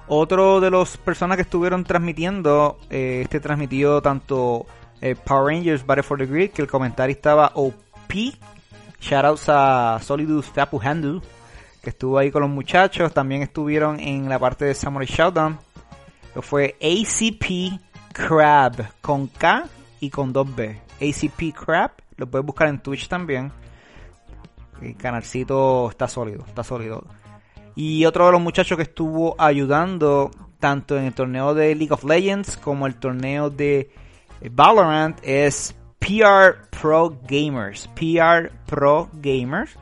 Otro 0.06 0.60
de 0.60 0.70
los 0.70 0.96
personas 0.96 1.36
que 1.36 1.42
estuvieron 1.42 1.84
transmitiendo, 1.84 2.78
eh, 2.90 3.20
este 3.22 3.40
transmitió 3.40 4.00
tanto 4.00 4.66
eh, 5.00 5.14
Power 5.14 5.54
Rangers 5.54 5.84
Battle 5.84 6.02
for 6.02 6.18
the 6.18 6.26
Grid, 6.26 6.50
que 6.50 6.62
el 6.62 6.68
comentario 6.68 7.14
estaba 7.14 7.52
OP. 7.54 7.74
Shoutouts 9.00 9.48
a 9.48 9.98
Solidus 10.02 10.52
Tapu 10.52 10.80
Handle, 10.82 11.20
que 11.82 11.90
estuvo 11.90 12.18
ahí 12.18 12.30
con 12.30 12.42
los 12.42 12.50
muchachos. 12.50 13.14
También 13.14 13.42
estuvieron 13.42 14.00
en 14.00 14.28
la 14.28 14.38
parte 14.38 14.64
de 14.64 14.74
Samurai 14.74 15.06
Showdown. 15.06 15.58
Fue 16.40 16.76
ACP 16.80 17.80
Crab, 18.12 18.92
con 19.00 19.26
K 19.28 19.64
y 20.00 20.10
con 20.10 20.32
2B. 20.32 20.78
ACP 21.00 21.54
Crab, 21.54 21.92
lo 22.16 22.26
puedes 22.28 22.46
buscar 22.46 22.68
en 22.68 22.80
Twitch 22.80 23.08
también. 23.08 23.52
El 24.80 24.96
canalcito 24.96 25.88
está 25.90 26.08
sólido, 26.08 26.44
está 26.46 26.62
sólido. 26.62 27.04
Y 27.74 28.04
otro 28.04 28.26
de 28.26 28.32
los 28.32 28.40
muchachos 28.40 28.76
que 28.76 28.82
estuvo 28.82 29.36
ayudando 29.38 30.30
tanto 30.58 30.98
en 30.98 31.04
el 31.04 31.14
torneo 31.14 31.54
de 31.54 31.74
League 31.74 31.92
of 31.92 32.04
Legends 32.04 32.56
como 32.56 32.86
el 32.86 32.96
torneo 32.96 33.50
de 33.50 33.90
Valorant 34.50 35.18
es 35.22 35.74
PR 35.98 36.68
Pro 36.80 37.16
Gamers. 37.28 37.88
PR 37.94 38.50
Pro 38.66 39.08
Gamers. 39.14 39.76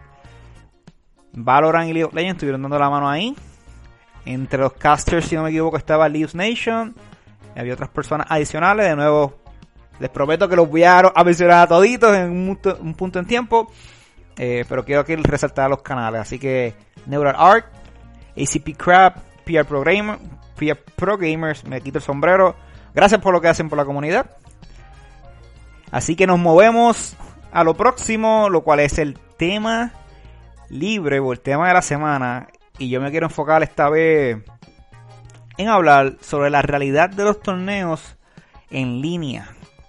Valorant 1.33 1.89
y 1.89 1.93
League 1.93 2.05
of 2.05 2.15
Legends 2.15 2.37
estuvieron 2.37 2.63
dando 2.63 2.79
la 2.79 2.91
mano 2.91 3.09
ahí. 3.09 3.35
Entre 4.27 4.59
los 4.59 4.73
casters, 4.75 5.27
si 5.27 5.37
no 5.37 5.45
me 5.45 5.51
equivoco, 5.51 5.77
estaba 5.77 6.09
League 6.09 6.33
Nation. 6.35 6.95
Había 7.57 7.75
otras 7.75 7.89
personas 7.91 8.27
adicionales. 8.29 8.87
De 8.87 8.97
nuevo, 8.97 9.39
les 10.01 10.11
prometo 10.11 10.49
que 10.49 10.57
los 10.57 10.69
voy 10.69 10.85
a, 10.85 11.13
mencionar 11.25 11.61
a 11.61 11.67
toditos 11.67 12.15
en 12.15 12.31
un, 12.33 12.95
punto 12.95 13.19
en 13.19 13.27
tiempo. 13.27 13.71
Eh, 14.37 14.65
pero 14.69 14.85
quiero 14.85 15.05
que 15.05 15.17
resaltar 15.17 15.71
los 15.71 15.81
canales. 15.81 16.21
Así 16.21 16.39
que 16.39 16.75
Neural 17.07 17.37
Art, 17.39 17.67
ACP 18.37 18.77
Crab, 18.77 19.15
PR 19.45 19.65
Pro, 19.65 19.83
PR 19.83 20.77
Pro 20.97 21.17
Gamers, 21.17 21.65
me 21.65 21.81
quito 21.81 21.99
el 21.99 22.05
sombrero. 22.05 22.57
Gracias 22.95 23.21
por 23.21 23.33
lo 23.33 23.41
que 23.41 23.49
hacen 23.49 23.69
por 23.69 23.79
la 23.79 23.85
comunidad. 23.85 24.27
Así 25.91 26.17
que 26.17 26.27
nos 26.27 26.39
movemos 26.39 27.17
a 27.53 27.63
lo 27.63 27.75
próximo, 27.75 28.51
lo 28.51 28.63
cual 28.63 28.81
es 28.81 28.99
el 28.99 29.19
tema 29.39 29.93
libre 30.69 31.21
o 31.21 31.33
el 31.33 31.41
tema 31.41 31.69
de 31.69 31.75
la 31.75 31.83
semana. 31.83 32.49
Y 32.79 32.89
yo 32.89 33.01
me 33.01 33.11
quiero 33.11 33.27
enfocar 33.27 33.63
esta 33.63 33.89
vez 33.89 34.39
en 35.57 35.69
hablar 35.69 36.17
sobre 36.21 36.51
la 36.51 36.63
realidad 36.63 37.11
de 37.11 37.25
los 37.25 37.41
torneos 37.41 38.17
en 38.71 39.01
línea, 39.01 39.49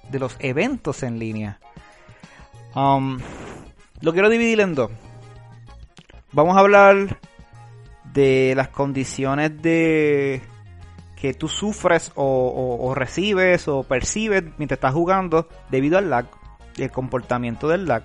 de 0.09 0.19
los 0.19 0.37
eventos 0.39 1.03
en 1.03 1.19
línea. 1.19 1.59
Um, 2.75 3.19
lo 4.01 4.13
quiero 4.13 4.29
dividir 4.29 4.61
en 4.61 4.75
dos. 4.75 4.91
Vamos 6.31 6.55
a 6.55 6.59
hablar 6.59 7.19
de 8.13 8.53
las 8.55 8.69
condiciones 8.69 9.61
de 9.61 10.41
que 11.15 11.33
tú 11.33 11.47
sufres 11.47 12.11
o, 12.15 12.93
recibes 12.95 13.67
o 13.67 13.83
percibes 13.83 14.43
mientras 14.57 14.77
estás 14.77 14.93
jugando 14.93 15.49
debido 15.69 15.97
al 15.97 16.09
lag 16.09 16.27
el 16.77 16.91
comportamiento 16.91 17.67
del 17.67 17.87
lag. 17.87 18.03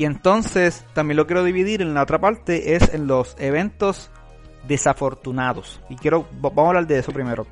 Y 0.00 0.06
entonces 0.06 0.82
también 0.94 1.18
lo 1.18 1.26
quiero 1.26 1.44
dividir 1.44 1.82
en 1.82 1.92
la 1.92 2.04
otra 2.04 2.18
parte 2.18 2.74
es 2.74 2.94
en 2.94 3.06
los 3.06 3.36
eventos 3.38 4.10
desafortunados. 4.66 5.78
Y 5.90 5.96
quiero 5.96 6.26
vamos 6.40 6.64
a 6.64 6.68
hablar 6.68 6.86
de 6.86 7.00
eso 7.00 7.12
primero. 7.12 7.46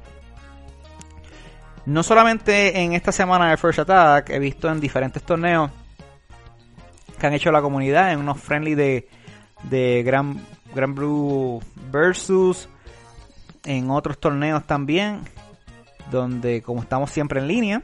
No 1.85 2.03
solamente 2.03 2.81
en 2.81 2.95
esta 2.95 3.13
semana 3.13 3.51
de 3.51 3.59
First 3.59 3.81
Attack 3.81 4.31
he 4.31 4.39
visto 4.39 4.71
en 4.71 4.81
diferentes 4.81 5.23
torneos 5.25 5.71
que 7.21 7.27
han 7.27 7.35
hecho 7.35 7.53
la 7.53 7.61
comunidad 7.61 8.13
en 8.13 8.21
unos 8.21 8.41
friendly 8.41 8.75
de 8.75 9.11
de 9.65 10.03
Gran, 10.03 10.41
Gran 10.75 10.95
Blue 10.95 11.61
versus 11.93 12.67
en 13.67 13.91
otros 13.91 14.19
torneos 14.19 14.67
también 14.67 15.21
donde 16.11 16.63
como 16.63 16.81
estamos 16.81 17.11
siempre 17.11 17.41
en 17.41 17.47
línea 17.47 17.83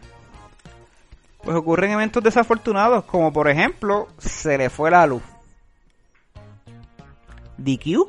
pues 1.45 1.57
ocurren 1.57 1.91
eventos 1.93 2.23
desafortunados 2.23 3.05
como 3.05 3.33
por 3.33 3.49
ejemplo 3.49 4.09
se 4.19 4.59
le 4.59 4.71
fue 4.71 4.91
la 4.91 5.07
luz. 5.07 5.23
DQ 7.59 8.09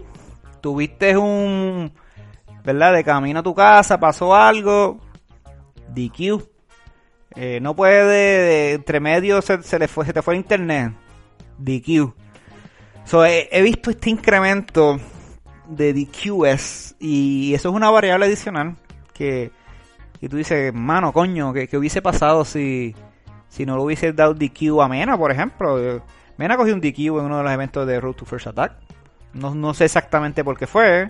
tuviste 0.62 1.18
un 1.18 1.92
verdad 2.64 2.94
de 2.94 3.04
camino 3.04 3.42
a 3.42 3.44
tu 3.44 3.54
casa 3.54 4.00
pasó 4.00 4.36
algo 4.36 5.00
DQ 5.90 6.42
eh, 7.36 7.60
no 7.62 7.76
puede 7.76 8.74
entre 8.74 9.00
medio 9.00 9.42
se, 9.42 9.58
le 9.78 9.88
fue 9.88 10.06
se 10.06 10.14
te 10.14 10.22
fue 10.22 10.34
el 10.34 10.40
internet 10.40 10.94
DQ 11.60 12.14
he, 13.28 13.62
visto 13.62 13.92
este 13.92 14.10
incremento 14.10 15.00
de 15.68 15.94
DQS 15.94 16.96
y 17.00 17.54
eso 17.54 17.70
es 17.70 17.76
una 17.76 17.90
variable 17.90 18.26
adicional 18.26 18.76
que, 19.14 19.52
que 20.20 20.30
tú 20.30 20.38
dices, 20.38 20.74
mano, 20.74 21.14
coño, 21.14 21.54
que, 21.54 21.70
hubiese 21.78 22.02
pasado 22.02 22.46
si, 22.46 22.96
si 23.56 23.66
no 23.66 23.78
lo 23.78 23.84
hubiese 23.84 24.12
dado 24.12 24.34
DQ 24.34 24.82
a 24.82 24.90
Mena, 24.90 25.18
por 25.18 25.32
ejemplo. 25.32 26.04
Mena 26.36 26.58
cogió 26.58 26.74
un 26.74 26.82
DQ 26.82 27.00
en 27.00 27.26
uno 27.26 27.38
de 27.38 27.44
los 27.44 27.52
eventos 27.54 27.88
de 27.88 28.02
Road 28.02 28.16
to 28.16 28.26
First 28.26 28.48
Attack. 28.48 28.74
No, 29.34 29.74
sé 29.74 29.86
exactamente 29.86 30.44
por 30.44 30.58
qué 30.58 30.68
fue. 30.68 31.10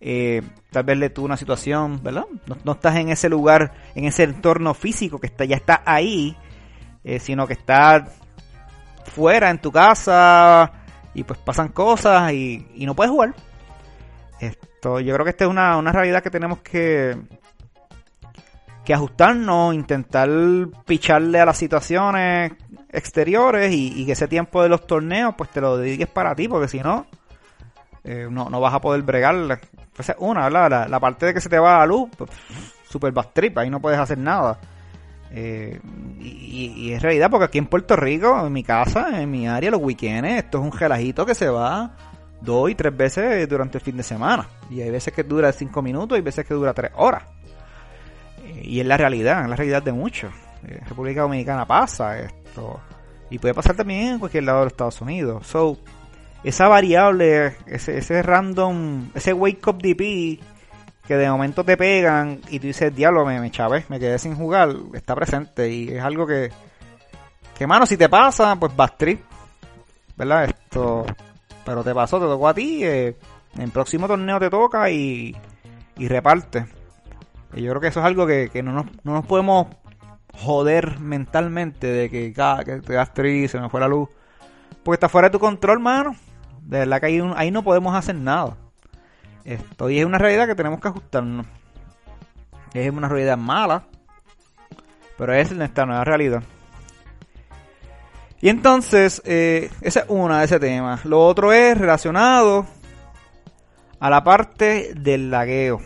Eh, 0.00 0.42
tal 0.72 0.82
vez 0.82 0.98
le 0.98 1.10
tuvo 1.10 1.26
una 1.26 1.36
situación, 1.36 2.02
¿verdad? 2.02 2.24
No, 2.64 2.72
estás 2.72 2.96
en 2.96 3.10
ese 3.10 3.28
lugar, 3.28 3.74
en 3.94 4.06
ese 4.06 4.24
entorno 4.24 4.74
físico 4.74 5.20
que 5.20 5.28
está, 5.28 5.44
ya 5.44 5.54
está 5.54 5.82
ahí, 5.84 6.36
eh, 7.04 7.20
sino 7.20 7.46
que 7.46 7.52
está 7.52 8.08
fuera 9.04 9.48
en 9.48 9.60
tu 9.60 9.70
casa, 9.70 10.72
y 11.14 11.22
pues 11.22 11.38
pasan 11.38 11.68
cosas 11.68 12.32
y, 12.32 12.66
no 12.80 12.96
puedes 12.96 13.12
jugar. 13.12 13.34
Esto, 14.40 14.98
yo 14.98 15.14
creo 15.14 15.24
que 15.24 15.30
esta 15.30 15.44
es 15.44 15.50
una, 15.50 15.80
realidad 15.92 16.24
que 16.24 16.30
tenemos 16.30 16.58
que, 16.58 17.16
que 18.88 18.94
ajustarnos, 18.94 19.74
intentar 19.74 20.30
picharle 20.86 21.38
a 21.38 21.44
las 21.44 21.58
situaciones 21.58 22.52
exteriores 22.90 23.70
y, 23.70 24.06
que 24.06 24.12
ese 24.12 24.28
tiempo 24.28 24.62
de 24.62 24.70
los 24.70 24.86
torneos 24.86 25.34
pues 25.36 25.50
te 25.50 25.60
lo 25.60 25.76
dediques 25.76 26.06
para 26.06 26.34
ti, 26.34 26.48
porque 26.48 26.68
si 26.68 26.80
no, 26.80 27.04
eh, 28.02 28.28
no, 28.30 28.48
vas 28.48 28.72
a 28.72 28.80
poder 28.80 29.02
bregarle. 29.02 29.58
Pues 29.92 30.10
una, 30.20 30.48
La, 30.48 30.88
la, 30.88 31.00
parte 31.00 31.26
de 31.26 31.34
que 31.34 31.40
se 31.42 31.50
te 31.50 31.58
va 31.58 31.80
la 31.80 31.84
luz, 31.84 32.08
pues, 32.16 32.30
super 32.88 33.12
bastripa, 33.12 33.60
ahí 33.60 33.68
no 33.68 33.78
puedes 33.78 33.98
hacer 33.98 34.16
nada. 34.16 34.58
Eh, 35.32 35.78
y, 36.18 36.90
es 36.90 37.02
realidad 37.02 37.28
porque 37.30 37.44
aquí 37.44 37.58
en 37.58 37.66
Puerto 37.66 37.94
Rico, 37.94 38.46
en 38.46 38.50
mi 38.54 38.64
casa, 38.64 39.20
en 39.20 39.30
mi 39.30 39.46
área, 39.46 39.70
los 39.70 39.82
weekends, 39.82 40.30
esto 40.30 40.60
es 40.60 40.64
un 40.64 40.72
gelajito 40.72 41.26
que 41.26 41.34
se 41.34 41.50
va 41.50 41.94
dos 42.40 42.70
y 42.70 42.74
tres 42.74 42.96
veces 42.96 43.46
durante 43.50 43.76
el 43.76 43.84
fin 43.84 43.98
de 43.98 44.02
semana. 44.02 44.48
Y 44.70 44.80
hay 44.80 44.90
veces 44.90 45.12
que 45.12 45.24
dura 45.24 45.52
cinco 45.52 45.82
minutos 45.82 46.16
y 46.16 46.22
veces 46.22 46.46
que 46.46 46.54
dura 46.54 46.72
tres 46.72 46.92
horas. 46.96 47.24
Eh, 48.58 48.62
y 48.64 48.80
es 48.80 48.86
la 48.86 48.96
realidad, 48.96 49.42
es 49.42 49.48
la 49.48 49.56
realidad 49.56 49.82
de 49.82 49.92
muchos. 49.92 50.32
En 50.66 50.84
República 50.86 51.22
Dominicana 51.22 51.66
pasa 51.66 52.18
esto. 52.18 52.80
Y 53.30 53.38
puede 53.38 53.54
pasar 53.54 53.76
también 53.76 54.14
en 54.14 54.18
cualquier 54.18 54.44
lado 54.44 54.60
de 54.60 54.64
los 54.64 54.72
Estados 54.72 55.00
Unidos. 55.00 55.46
So, 55.46 55.78
esa 56.42 56.68
variable, 56.68 57.56
ese, 57.66 57.98
ese 57.98 58.22
random, 58.22 59.10
ese 59.14 59.32
wake 59.32 59.66
up 59.66 59.78
DP 59.78 60.40
que 61.06 61.16
de 61.16 61.30
momento 61.30 61.64
te 61.64 61.78
pegan 61.78 62.40
y 62.50 62.60
tú 62.60 62.66
dices, 62.66 62.94
diablo, 62.94 63.24
me, 63.24 63.40
me 63.40 63.50
me 63.88 63.98
quedé 63.98 64.18
sin 64.18 64.36
jugar, 64.36 64.74
está 64.92 65.14
presente 65.14 65.70
y 65.70 65.88
es 65.88 66.02
algo 66.02 66.26
que, 66.26 66.50
que 67.56 67.66
mano, 67.66 67.86
si 67.86 67.96
te 67.96 68.10
pasa, 68.10 68.54
pues 68.56 68.76
vas 68.76 68.98
trip, 68.98 69.22
¿verdad? 70.16 70.44
Esto, 70.44 71.06
pero 71.64 71.82
te 71.82 71.94
pasó, 71.94 72.20
te 72.20 72.26
tocó 72.26 72.48
a 72.48 72.52
ti, 72.52 72.84
eh, 72.84 73.16
en 73.54 73.62
el 73.62 73.70
próximo 73.70 74.06
torneo 74.06 74.38
te 74.38 74.50
toca 74.50 74.90
y, 74.90 75.34
y 75.96 76.08
reparte. 76.08 76.66
Y 77.54 77.62
yo 77.62 77.70
creo 77.70 77.80
que 77.80 77.88
eso 77.88 78.00
es 78.00 78.06
algo 78.06 78.26
que, 78.26 78.50
que 78.50 78.62
no, 78.62 78.72
nos, 78.72 78.86
no 79.04 79.12
nos 79.14 79.26
podemos 79.26 79.68
joder 80.32 81.00
mentalmente 81.00 81.86
de 81.86 82.10
que, 82.10 82.32
ah, 82.38 82.62
que 82.64 82.80
te 82.80 82.92
das 82.92 83.12
triste, 83.12 83.48
se 83.48 83.60
me 83.60 83.68
fue 83.68 83.80
la 83.80 83.88
luz. 83.88 84.08
Porque 84.82 84.96
está 84.96 85.08
fuera 85.08 85.28
de 85.28 85.32
tu 85.32 85.38
control, 85.38 85.80
mano. 85.80 86.14
De 86.62 86.80
verdad 86.80 87.00
que 87.00 87.06
ahí, 87.06 87.50
no 87.50 87.62
podemos 87.62 87.94
hacer 87.94 88.14
nada. 88.14 88.56
Esto 89.44 89.88
y 89.88 89.98
es 89.98 90.04
una 90.04 90.18
realidad 90.18 90.46
que 90.46 90.54
tenemos 90.54 90.80
que 90.80 90.88
ajustarnos. 90.88 91.46
Es 92.74 92.92
una 92.92 93.08
realidad 93.08 93.38
mala, 93.38 93.84
pero 95.16 95.32
es 95.32 95.50
nuestra 95.52 95.86
nueva 95.86 96.04
realidad. 96.04 96.42
Y 98.40 98.50
entonces, 98.50 99.22
eh, 99.24 99.70
esa 99.80 100.00
es 100.00 100.06
una 100.08 100.40
de 100.40 100.44
ese 100.44 100.60
tema. 100.60 101.00
Lo 101.04 101.26
otro 101.26 101.52
es 101.52 101.76
relacionado 101.76 102.66
a 103.98 104.10
la 104.10 104.22
parte 104.22 104.92
del 104.94 105.30
lagueo. 105.30 105.80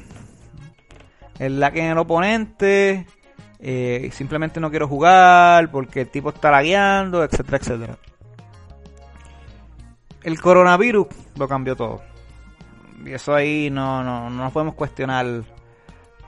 El 1.39 1.61
lag 1.61 1.77
en 1.77 1.91
el 1.91 1.99
oponente, 1.99 3.07
eh, 3.59 4.11
simplemente 4.13 4.61
no 4.61 4.71
quiero 4.71 4.89
jugar 4.89 5.71
porque 5.71 6.03
el 6.03 6.09
tipo 6.09 6.31
está 6.31 6.51
lagueando, 6.51 7.25
etcétera, 7.25 7.59
etcétera. 7.59 7.99
El 10.23 10.41
coronavirus 10.41 11.09
lo 11.37 11.49
cambió 11.49 11.75
todo. 11.75 12.03
Y 13.05 13.13
eso 13.13 13.35
ahí 13.35 13.71
no, 13.71 14.05
no, 14.05 14.31
no 14.31 14.45
nos 14.45 14.53
podemos 14.53 14.75
cuestionar. 14.75 15.27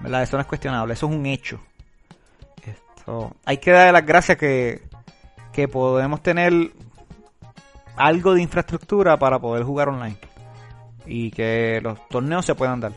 ¿verdad? 0.00 0.22
Eso 0.22 0.36
no 0.36 0.40
es 0.40 0.46
cuestionable, 0.48 0.94
eso 0.94 1.06
es 1.06 1.12
un 1.12 1.26
hecho. 1.26 1.60
Esto, 2.64 3.36
hay 3.44 3.58
que 3.58 3.70
darle 3.70 3.92
las 3.92 4.06
gracias 4.06 4.36
que 4.36 4.82
que 5.54 5.68
podemos 5.68 6.20
tener 6.20 6.72
algo 7.96 8.34
de 8.34 8.42
infraestructura 8.42 9.16
para 9.16 9.38
poder 9.38 9.62
jugar 9.62 9.88
online 9.88 10.18
y 11.06 11.30
que 11.30 11.80
los 11.80 12.08
torneos 12.08 12.44
se 12.44 12.56
puedan 12.56 12.80
dar. 12.80 12.92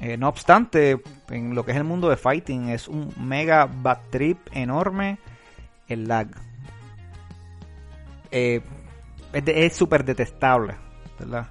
Eh, 0.00 0.16
no 0.16 0.28
obstante, 0.28 1.00
en 1.30 1.54
lo 1.54 1.64
que 1.64 1.72
es 1.72 1.76
el 1.76 1.84
mundo 1.84 2.08
de 2.08 2.16
fighting 2.16 2.70
es 2.70 2.88
un 2.88 3.12
mega 3.16 3.66
bad 3.66 3.98
trip 4.10 4.38
enorme 4.52 5.18
el 5.88 6.08
lag. 6.08 6.28
Eh, 8.30 8.62
es 9.32 9.76
súper 9.76 10.04
detestable, 10.04 10.74
¿verdad? 11.18 11.48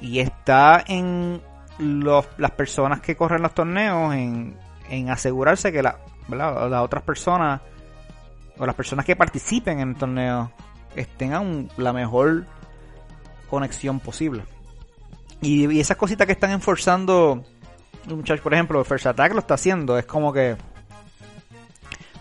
Y 0.00 0.18
está 0.18 0.84
en 0.86 1.40
los, 1.78 2.26
las 2.38 2.50
personas 2.52 3.00
que 3.00 3.16
corren 3.16 3.42
los 3.42 3.54
torneos 3.54 4.14
en, 4.14 4.56
en 4.90 5.10
asegurarse 5.10 5.72
que 5.72 5.82
la, 5.82 5.98
las 6.28 6.82
otras 6.82 7.02
personas 7.02 7.60
o 8.58 8.66
las 8.66 8.74
personas 8.74 9.04
que 9.04 9.16
participen 9.16 9.80
en 9.80 9.90
el 9.90 9.96
torneo 9.96 10.50
tengan 11.16 11.68
la 11.76 11.92
mejor 11.92 12.46
conexión 13.50 14.00
posible. 14.00 14.44
Y, 15.40 15.80
esas 15.80 15.96
cositas 15.96 16.26
que 16.26 16.32
están 16.32 16.50
enforzando 16.50 17.44
muchachos, 18.14 18.42
por 18.42 18.54
ejemplo, 18.54 18.82
First 18.84 19.06
Attack 19.06 19.32
lo 19.32 19.40
está 19.40 19.54
haciendo, 19.54 19.98
es 19.98 20.06
como 20.06 20.32
que 20.32 20.56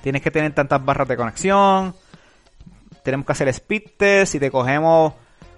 tienes 0.01 0.21
que 0.21 0.31
tener 0.31 0.53
tantas 0.53 0.83
barras 0.83 1.07
de 1.07 1.17
conexión, 1.17 1.95
tenemos 3.03 3.25
que 3.25 3.31
hacer 3.31 3.47
speed 3.49 3.83
test, 3.97 4.31
si 4.31 4.39
te 4.39 4.49
cogemos 4.49 5.13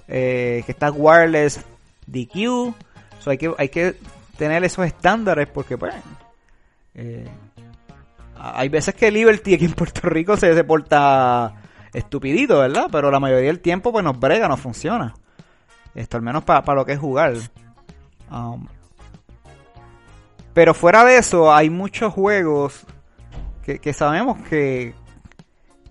eh, 0.07 0.63
que 0.65 0.71
está 0.71 0.91
wireless 0.91 1.61
DQ, 2.07 2.73
hay, 3.25 3.37
que, 3.37 3.53
hay 3.57 3.69
que 3.69 3.95
tener 4.37 4.63
esos 4.63 4.85
estándares 4.85 5.47
porque 5.47 5.77
pues 5.77 5.93
eh, 6.95 7.27
hay 8.37 8.69
veces 8.69 8.95
que 8.95 9.11
Liberty 9.11 9.55
aquí 9.55 9.65
en 9.65 9.73
Puerto 9.73 10.07
Rico 10.09 10.37
se, 10.37 10.53
se 10.53 10.63
porta 10.63 11.55
estupidito, 11.93 12.59
¿verdad? 12.59 12.87
Pero 12.91 13.11
la 13.11 13.19
mayoría 13.19 13.47
del 13.47 13.59
tiempo 13.59 13.91
pues 13.91 14.03
nos 14.03 14.19
brega, 14.19 14.47
nos 14.47 14.59
funciona. 14.59 15.13
Esto 15.97 16.15
al 16.15 16.23
menos 16.23 16.43
para 16.43 16.75
lo 16.75 16.85
que 16.85 16.93
es 16.93 16.99
jugar. 16.99 17.33
Um, 18.31 18.67
pero 20.53 20.75
fuera 20.75 21.03
de 21.03 21.17
eso, 21.17 21.51
hay 21.53 21.71
muchos 21.71 22.13
juegos 22.13 22.85
que, 23.63 23.93
sabemos 23.93 24.37
que, 24.47 24.93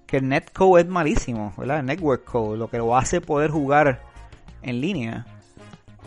que 0.07 0.19
el 0.19 0.29
netcode 0.29 0.83
es 0.83 0.89
malísimo, 0.89 1.53
¿verdad? 1.59 1.81
El 1.81 1.87
network 1.87 2.25
code, 2.25 2.57
lo 2.57 2.71
que 2.71 2.79
lo 2.79 2.97
hace 2.97 3.21
poder 3.21 3.51
jugar 3.51 4.01
en 4.63 4.81
línea. 4.81 5.27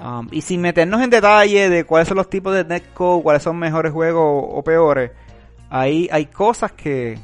Um, 0.01 0.29
y 0.31 0.41
sin 0.41 0.61
meternos 0.61 1.01
en 1.01 1.09
detalle 1.09 1.69
de 1.69 1.83
cuáles 1.83 2.07
son 2.07 2.17
los 2.17 2.29
tipos 2.29 2.55
de 2.55 2.63
netcode, 2.63 3.21
cuáles 3.21 3.43
son 3.43 3.59
mejores 3.59 3.91
juegos 3.91 4.45
o 4.47 4.63
peores, 4.63 5.11
hay, 5.69 6.07
hay 6.09 6.25
cosas 6.27 6.71
que, 6.71 7.19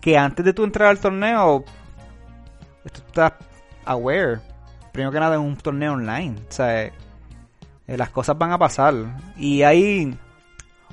que 0.00 0.18
antes 0.18 0.44
de 0.44 0.52
tú 0.52 0.64
entrar 0.64 0.88
al 0.88 0.98
torneo, 0.98 1.64
tú 2.92 3.02
estás 3.06 3.34
aware. 3.84 4.49
Primero 4.92 5.12
que 5.12 5.20
nada 5.20 5.36
en 5.36 5.42
un 5.42 5.56
torneo 5.56 5.94
online. 5.94 6.36
O 6.48 6.52
sea, 6.52 6.84
eh, 6.84 6.92
las 7.86 8.10
cosas 8.10 8.36
van 8.36 8.52
a 8.52 8.58
pasar. 8.58 8.94
Y 9.36 9.62
hay 9.62 10.16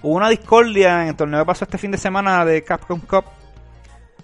hubo 0.01 0.15
una 0.15 0.29
discordia 0.29 1.03
en 1.03 1.09
el 1.09 1.15
torneo 1.15 1.39
que 1.41 1.45
pasó 1.45 1.65
este 1.65 1.77
fin 1.77 1.91
de 1.91 1.97
semana 1.97 2.45
de 2.45 2.63
Capcom 2.63 2.99
Cup. 2.99 3.25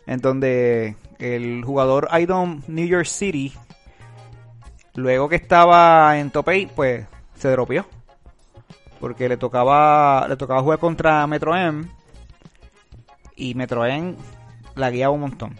En 0.05 0.19
donde 0.19 0.97
el 1.19 1.63
jugador 1.63 2.09
Idom 2.19 2.61
New 2.67 2.85
York 2.85 3.05
City, 3.05 3.53
luego 4.95 5.29
que 5.29 5.37
estaba 5.37 6.19
en 6.19 6.29
top 6.29 6.47
8, 6.49 6.71
pues 6.75 7.05
se 7.35 7.49
dropeó. 7.49 7.85
Porque 8.99 9.29
le 9.29 9.37
tocaba, 9.37 10.27
le 10.27 10.35
tocaba 10.37 10.61
jugar 10.61 10.79
contra 10.79 11.25
Metro 11.27 11.55
M 11.55 11.85
y 13.35 13.55
Metroid 13.55 14.15
la 14.75 14.89
guiaba 14.89 15.13
un 15.13 15.21
montón. 15.21 15.59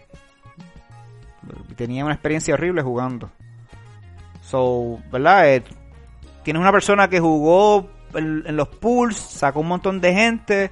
Tenía 1.75 2.05
una 2.05 2.13
experiencia 2.13 2.53
horrible 2.53 2.81
jugando. 2.81 3.29
So, 4.53 4.99
¿verdad? 5.11 5.49
Eh, 5.49 5.63
tienes 6.43 6.61
una 6.61 6.71
persona 6.71 7.07
que 7.07 7.19
jugó 7.19 7.89
en, 8.13 8.55
los 8.55 8.67
pools, 8.67 9.17
sacó 9.17 9.61
un 9.61 9.67
montón 9.67 9.99
de 9.99 10.13
gente 10.13 10.69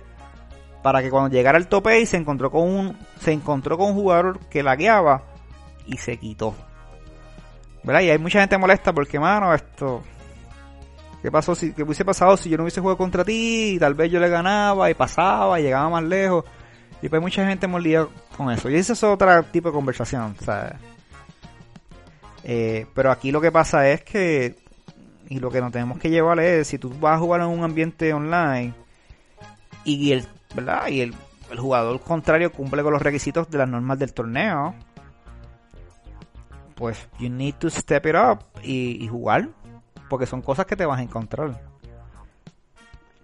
para 0.83 1.01
que 1.01 1.09
cuando 1.09 1.35
llegara 1.35 1.57
al 1.57 1.65
tope 1.65 1.99
y 1.99 2.05
se 2.05 2.17
encontró 2.17 2.51
con 2.51 2.69
un 2.69 2.97
se 3.19 3.31
encontró 3.31 3.79
con 3.79 3.87
un 3.87 3.93
jugador 3.95 4.39
que 4.51 4.61
la 4.61 4.75
guiaba 4.75 5.23
y 5.87 5.97
se 5.97 6.17
quitó. 6.17 6.53
¿Verdad? 7.81 8.01
Y 8.01 8.11
hay 8.11 8.19
mucha 8.19 8.39
gente 8.41 8.55
molesta 8.59 8.93
porque, 8.93 9.19
mano, 9.19 9.51
esto 9.51 10.03
¿Qué 11.23 11.31
pasó 11.31 11.55
si 11.55 11.73
qué 11.73 11.81
hubiese 11.81 12.05
pasado 12.05 12.37
si 12.37 12.51
yo 12.51 12.57
no 12.57 12.63
hubiese 12.63 12.81
jugado 12.81 12.97
contra 12.97 13.25
ti? 13.25 13.77
Y 13.77 13.79
tal 13.79 13.95
vez 13.95 14.11
yo 14.11 14.19
le 14.19 14.29
ganaba 14.29 14.91
y 14.91 14.93
pasaba 14.93 15.59
y 15.59 15.63
llegaba 15.63 15.89
más 15.89 16.03
lejos. 16.03 16.45
Y 17.01 17.09
pues 17.09 17.19
mucha 17.19 17.47
gente 17.47 17.65
molía 17.65 18.07
con 18.37 18.51
eso. 18.51 18.69
Y 18.69 18.75
ese 18.75 18.93
es 18.93 19.03
otro 19.03 19.41
tipo 19.45 19.69
de 19.69 19.73
conversación, 19.73 20.35
eh, 22.43 22.87
pero 22.93 23.11
aquí 23.11 23.31
lo 23.31 23.41
que 23.41 23.51
pasa 23.51 23.89
es 23.89 24.03
que, 24.03 24.55
y 25.29 25.39
lo 25.39 25.49
que 25.49 25.61
nos 25.61 25.71
tenemos 25.71 25.99
que 25.99 26.09
llevar 26.09 26.39
es, 26.39 26.67
si 26.67 26.77
tú 26.77 26.89
vas 26.99 27.15
a 27.15 27.19
jugar 27.19 27.41
en 27.41 27.47
un 27.47 27.63
ambiente 27.63 28.13
online 28.13 28.73
y 29.83 30.11
el, 30.11 30.27
¿verdad? 30.55 30.87
Y 30.87 31.01
el, 31.01 31.15
jugador 31.57 31.99
contrario 31.99 32.49
cumple 32.53 32.81
con 32.81 32.93
los 32.93 33.01
requisitos 33.01 33.49
de 33.49 33.57
las 33.57 33.67
normas 33.67 33.99
del 33.99 34.13
torneo, 34.13 34.73
pues 36.75 37.09
you 37.19 37.29
need 37.29 37.55
to 37.55 37.69
step 37.69 38.05
it 38.05 38.15
up 38.15 38.39
y, 38.63 39.05
jugar, 39.09 39.49
porque 40.09 40.25
son 40.25 40.41
cosas 40.41 40.65
que 40.65 40.77
te 40.77 40.85
vas 40.85 40.99
a 40.99 41.03
encontrar. 41.03 41.61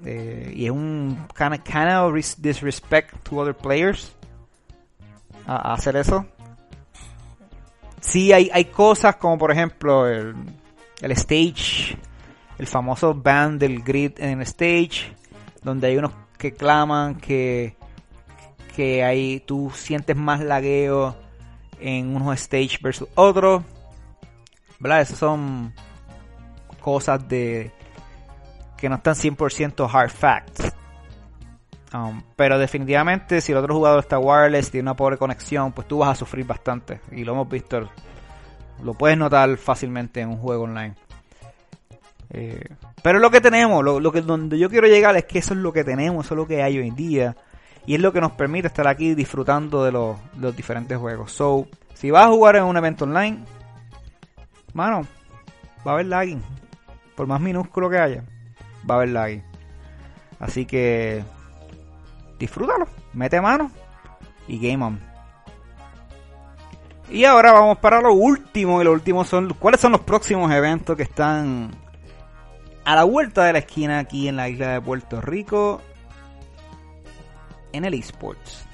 Eh, 0.04 0.52
y 0.54 0.66
es 0.66 0.72
un 0.72 1.26
kind 1.36 1.54
of, 1.54 1.60
kind 1.62 1.90
of 1.90 2.14
disrespect 2.38 3.16
to 3.24 3.38
other 3.38 3.56
players 3.56 4.14
hacer 5.48 5.96
eso. 5.96 6.26
Sí, 8.02 8.32
hay, 8.32 8.50
hay 8.54 8.66
cosas 8.66 9.16
como 9.16 9.38
por 9.38 9.52
ejemplo 9.52 10.08
el, 10.08 10.36
el 11.02 11.12
stage, 11.12 11.98
el 12.58 12.68
famoso 12.68 13.14
band 13.14 13.60
del 13.60 13.82
grid 13.82 14.14
en 14.18 14.40
el 14.40 14.42
stage, 14.42 15.14
donde 15.64 15.88
hay 15.88 15.98
unos 15.98 16.12
que 16.38 16.54
claman 16.54 17.16
que, 17.16 17.76
que 18.76 19.04
hay, 19.04 19.40
tú 19.42 19.72
sientes 19.74 20.16
más 20.16 20.40
lagueo 20.42 21.16
en 21.80 22.16
unos 22.16 22.36
stage 22.40 22.78
versus 22.82 23.08
otros. 23.16 23.64
¿Verdad? 24.80 25.02
Esas 25.02 25.18
son 25.18 25.74
cosas 26.80 27.28
de, 27.28 27.72
que 28.78 28.88
no 28.88 28.96
están 28.96 29.16
100% 29.16 29.90
hard 29.92 30.12
facts. 30.12 30.74
Um, 31.94 32.22
pero 32.36 32.60
definitivamente 32.60 33.40
si 33.40 33.54
el 33.54 33.60
otro 33.60 33.76
jugador 33.76 34.00
está 34.00 34.20
wireless, 34.20 34.72
tiene 34.72 34.84
una 34.84 34.96
pobre 34.96 35.18
conexión, 35.18 35.72
pues 35.72 35.88
tú 35.88 36.00
vas 36.00 36.10
a 36.10 36.16
sufrir 36.16 36.46
bastante. 36.46 37.00
Y 37.12 37.24
lo 37.24 37.34
hemos 37.34 37.50
visto, 37.50 37.90
lo 38.84 38.94
puedes 38.94 39.18
notar 39.18 39.56
fácilmente 39.58 40.22
en 40.22 40.30
un 40.30 40.38
juego 40.38 40.64
online. 40.64 40.96
Eh, 42.30 42.68
pero 43.02 43.20
es 43.20 43.22
lo 43.22 43.32
que 43.32 43.40
tenemos, 43.40 43.84
lo, 43.84 44.12
que 44.12 44.22
donde 44.22 44.60
yo 44.60 44.70
quiero 44.70 44.88
llegar 44.88 45.16
es 45.16 45.26
que 45.26 45.40
eso 45.40 45.54
es 45.54 45.62
lo 45.62 45.72
que 45.72 45.86
tenemos, 45.86 46.26
eso 46.26 46.34
es 46.34 46.38
lo 46.38 46.48
que 46.48 46.62
hay 46.62 46.78
hoy 46.78 46.88
en 46.88 46.96
día. 46.96 47.36
Y 47.86 47.96
es 47.96 48.02
lo 48.02 48.12
que 48.12 48.20
nos 48.20 48.34
permite 48.34 48.68
estar 48.68 48.86
aquí 48.86 49.16
disfrutando 49.16 49.86
de 49.86 49.94
los, 49.94 50.18
los 50.38 50.54
diferentes 50.54 50.98
juegos. 50.98 51.32
So, 51.32 51.68
si 51.94 52.12
vas 52.12 52.26
a 52.26 52.30
jugar 52.30 52.58
en 52.58 52.64
un 52.64 52.76
evento 52.76 53.06
online, 53.06 53.46
mano, 54.74 55.08
va 55.88 55.92
a 55.92 55.94
haber 55.94 56.08
lagging. 56.08 56.44
Por 57.16 57.28
más 57.28 57.40
minúsculo 57.40 57.90
que 57.90 57.98
haya 57.98 58.24
va 58.90 58.96
a 58.96 58.98
haber 58.98 59.18
ahí. 59.18 59.44
Así 60.40 60.66
que 60.66 61.24
disfrútalo, 62.40 62.88
mete 63.14 63.42
mano 63.42 63.72
y 64.48 64.60
game 64.60 64.84
on. 64.84 65.00
Y 67.10 67.24
ahora 67.24 67.54
vamos 67.54 67.78
para 67.78 68.02
lo 68.02 68.14
último. 68.14 68.82
Y 68.82 68.86
lo 68.86 68.92
último 68.92 69.24
son 69.24 69.54
cuáles 69.54 69.80
son 69.80 69.94
los 69.94 70.02
próximos 70.02 70.52
eventos 70.52 70.96
que 70.98 71.04
están 71.04 71.72
a 72.84 72.96
la 72.96 73.04
vuelta 73.04 73.46
de 73.46 73.54
la 73.54 73.60
esquina 73.60 74.00
aquí 74.00 74.28
en 74.28 74.36
la 74.36 74.50
isla 74.50 74.74
de 74.74 74.82
Puerto 74.82 75.22
Rico. 75.22 75.82
En 77.72 77.86
el 77.86 77.94
esports. 77.94 78.66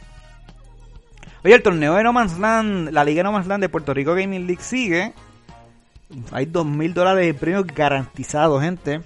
Oye, 1.43 1.55
el 1.55 1.61
torneo 1.63 1.95
de 1.95 2.03
No 2.03 2.13
Man's 2.13 2.39
Land, 2.39 2.89
la 2.89 3.03
Liga 3.03 3.21
No 3.21 3.31
Man's 3.31 3.47
Land 3.47 3.61
de 3.61 3.69
Puerto 3.69 3.93
Rico 3.93 4.15
Gaming 4.15 4.47
League 4.47 4.63
sigue. 4.63 5.13
Hay 6.31 6.45
dos 6.45 6.65
mil 6.65 6.93
dólares 6.93 7.25
de 7.25 7.33
premios 7.33 7.65
garantizados, 7.67 8.61
gente 8.61 9.01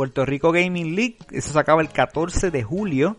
Puerto 0.00 0.24
Rico 0.24 0.50
Gaming 0.50 0.96
League, 0.96 1.18
eso 1.30 1.52
se 1.52 1.58
acaba 1.58 1.82
el 1.82 1.90
14 1.90 2.50
de 2.50 2.62
julio. 2.62 3.18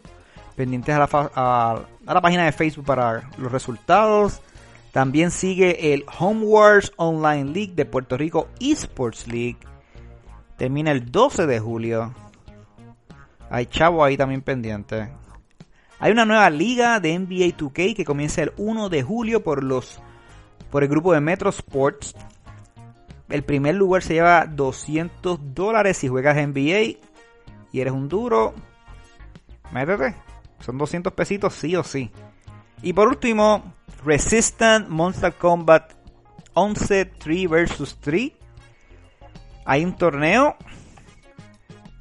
Pendientes 0.56 0.96
a 0.96 0.98
la, 0.98 1.32
a, 1.36 1.86
la 2.12 2.22
página 2.22 2.46
de 2.46 2.52
Facebook 2.52 2.88
para 2.88 3.30
los 3.38 3.52
resultados. 3.52 4.42
También 4.92 5.30
sigue 5.30 5.94
el 5.94 6.06
Home 6.18 6.44
Wars 6.44 6.92
Online 6.96 7.52
League 7.52 7.74
de 7.76 7.86
Puerto 7.86 8.18
Rico 8.18 8.48
Esports 8.60 9.28
League. 9.28 9.60
Termina 10.58 10.90
el 10.90 11.12
12 11.12 11.46
de 11.46 11.60
julio. 11.60 12.16
Hay 13.52 13.68
chavo 13.68 14.04
ahí 14.04 14.18
también 14.18 14.42
pendiente. 14.42 15.08
Hay 16.00 16.12
una 16.12 16.26
nueva 16.26 16.50
liga 16.50 17.00
de 17.00 17.20
NBA 17.20 17.58
2K 17.58 17.96
que 17.96 18.06
comienza 18.06 18.42
el 18.42 18.54
1 18.58 18.90
de 18.90 19.04
julio 19.04 19.44
por 19.44 19.64
los 19.64 20.00
por 20.72 20.82
el 20.82 20.90
grupo 20.90 21.14
de 21.14 21.22
Metro 21.22 21.52
Sports. 21.52 22.16
El 23.32 23.44
primer 23.44 23.76
lugar 23.76 24.04
se 24.04 24.16
lleva 24.16 24.46
200 24.46 25.56
dólares 25.56 25.98
si 25.98 26.10
juegas 26.10 26.36
NBA 26.36 27.00
y 27.72 27.80
eres 27.80 27.94
un 27.94 28.10
duro. 28.10 28.54
Métete. 29.72 30.16
Son 30.60 30.78
200 30.78 31.14
pesitos 31.14 31.54
sí 31.54 31.76
o 31.76 31.84
sí. 31.84 32.12
Y 32.82 32.94
por 32.94 33.08
último, 33.08 33.74
Resistant 34.06 34.90
Monster 34.90 35.34
Combat 35.34 35.94
11 36.54 37.06
3 37.06 37.50
vs 37.50 37.98
3. 38.02 38.32
Hay 39.66 39.86
un 39.86 39.96
torneo 39.96 40.58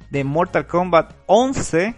de 0.09 0.23
Mortal 0.23 0.67
Kombat 0.67 1.13
11. 1.27 1.95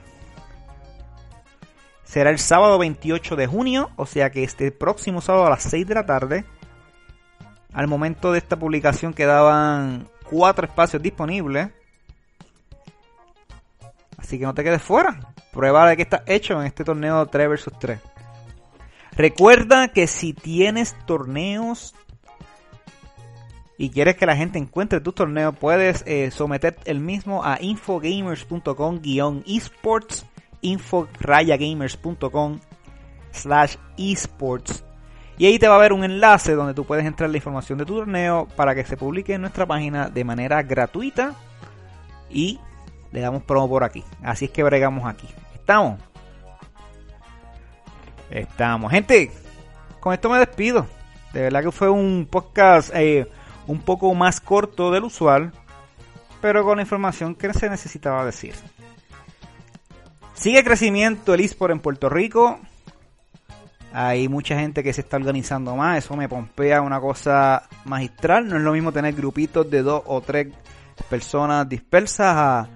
Será 2.04 2.30
el 2.30 2.38
sábado 2.38 2.78
28 2.78 3.36
de 3.36 3.48
junio, 3.48 3.90
o 3.96 4.06
sea 4.06 4.30
que 4.30 4.44
este 4.44 4.72
próximo 4.72 5.20
sábado 5.20 5.48
a 5.48 5.50
las 5.50 5.64
6 5.64 5.88
de 5.88 5.96
la 5.96 6.06
tarde. 6.06 6.46
Al 7.74 7.88
momento 7.88 8.32
de 8.32 8.38
esta 8.38 8.58
publicación 8.58 9.14
quedaban 9.14 10.08
4 10.30 10.68
espacios 10.68 11.02
disponibles. 11.02 11.70
Así 14.18 14.40
que 14.40 14.46
no 14.46 14.54
te 14.54 14.64
quedes 14.64 14.82
fuera. 14.82 15.20
Prueba 15.52 15.90
de 15.90 15.96
que 15.96 16.04
está 16.04 16.24
hecho 16.28 16.60
en 16.60 16.68
este 16.68 16.84
torneo 16.84 17.26
3 17.26 17.50
vs 17.50 17.70
3. 17.80 18.00
Recuerda 19.16 19.90
que 19.90 20.08
si 20.08 20.34
tienes 20.34 20.96
torneos 21.06 21.94
y 23.78 23.90
quieres 23.90 24.16
que 24.16 24.26
la 24.26 24.36
gente 24.36 24.58
encuentre 24.60 25.02
tus 25.02 25.14
torneos, 25.14 25.56
puedes 25.58 26.04
eh, 26.08 26.32
someter 26.32 26.78
el 26.86 27.00
mismo 27.00 27.44
a 27.44 27.58
infogamers.com-esports, 27.60 30.26
inforayagamers.com 30.62 32.60
slash 33.32 33.76
esports. 33.98 34.86
Y 35.38 35.48
ahí 35.48 35.58
te 35.58 35.68
va 35.68 35.76
a 35.76 35.78
haber 35.78 35.94
un 35.94 36.04
enlace 36.04 36.54
donde 36.54 36.74
tú 36.74 36.86
puedes 36.86 37.06
entrar 37.06 37.30
la 37.30 37.38
información 37.38 37.80
de 37.80 37.86
tu 37.86 37.96
torneo 37.96 38.48
para 38.56 38.76
que 38.76 38.86
se 38.86 38.98
publique 38.98 39.34
en 39.34 39.42
nuestra 39.42 39.66
página 39.66 40.10
de 40.10 40.24
manera 40.24 40.62
gratuita 40.62 41.34
y 42.30 42.60
le 43.12 43.22
damos 43.22 43.44
promo 43.44 43.68
por 43.68 43.84
aquí. 43.84 44.04
Así 44.22 44.46
es 44.46 44.52
que 44.52 44.64
bregamos 44.64 45.06
aquí. 45.08 45.28
¿Estamos? 45.56 46.00
Estamos. 48.30 48.92
Gente, 48.92 49.32
con 50.00 50.14
esto 50.14 50.30
me 50.30 50.40
despido. 50.40 50.88
De 51.34 51.42
verdad 51.42 51.64
que 51.64 51.72
fue 51.72 51.90
un 51.90 52.28
podcast 52.30 52.92
eh, 52.94 53.28
un 53.68 53.80
poco 53.80 54.14
más 54.14 54.40
corto 54.40 54.92
del 54.92 55.04
usual, 55.04 55.52
pero 56.42 56.64
con 56.64 56.78
la 56.78 56.84
información 56.84 57.36
que 57.36 57.54
se 57.54 57.70
necesitaba 57.70 58.26
decir. 58.26 58.54
Sigue 60.34 60.64
crecimiento 60.64 61.34
el 61.34 61.42
eSport 61.42 61.72
en 61.72 61.80
Puerto 61.80 62.10
Rico. 62.10 62.60
Hay 63.96 64.28
mucha 64.28 64.60
gente 64.60 64.84
que 64.84 64.92
se 64.92 65.02
está 65.02 65.18
organizando 65.18 65.76
más. 65.76 66.00
Eso 66.04 66.18
me 66.18 66.28
pompea 66.28 66.82
una 66.82 67.00
cosa 67.00 67.64
magistral. 67.86 68.48
No 68.48 68.58
es 68.58 68.64
lo 68.64 68.74
mismo 68.74 68.92
tener 68.92 69.14
grupitos 69.14 69.70
de 69.70 69.84
dos 69.84 70.02
o 70.08 70.20
tres 70.22 70.48
personas 71.10 71.70
dispersas 71.70 72.36
a, 72.36 72.70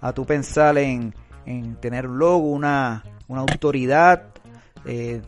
a 0.00 0.12
tu 0.12 0.26
pensar 0.26 0.76
en, 0.78 1.14
en 1.46 1.76
tener 1.76 2.08
un 2.08 2.18
logo, 2.18 2.50
una, 2.50 3.04
una 3.28 3.42
autoridad. 3.42 4.34
Eh, 4.84 5.22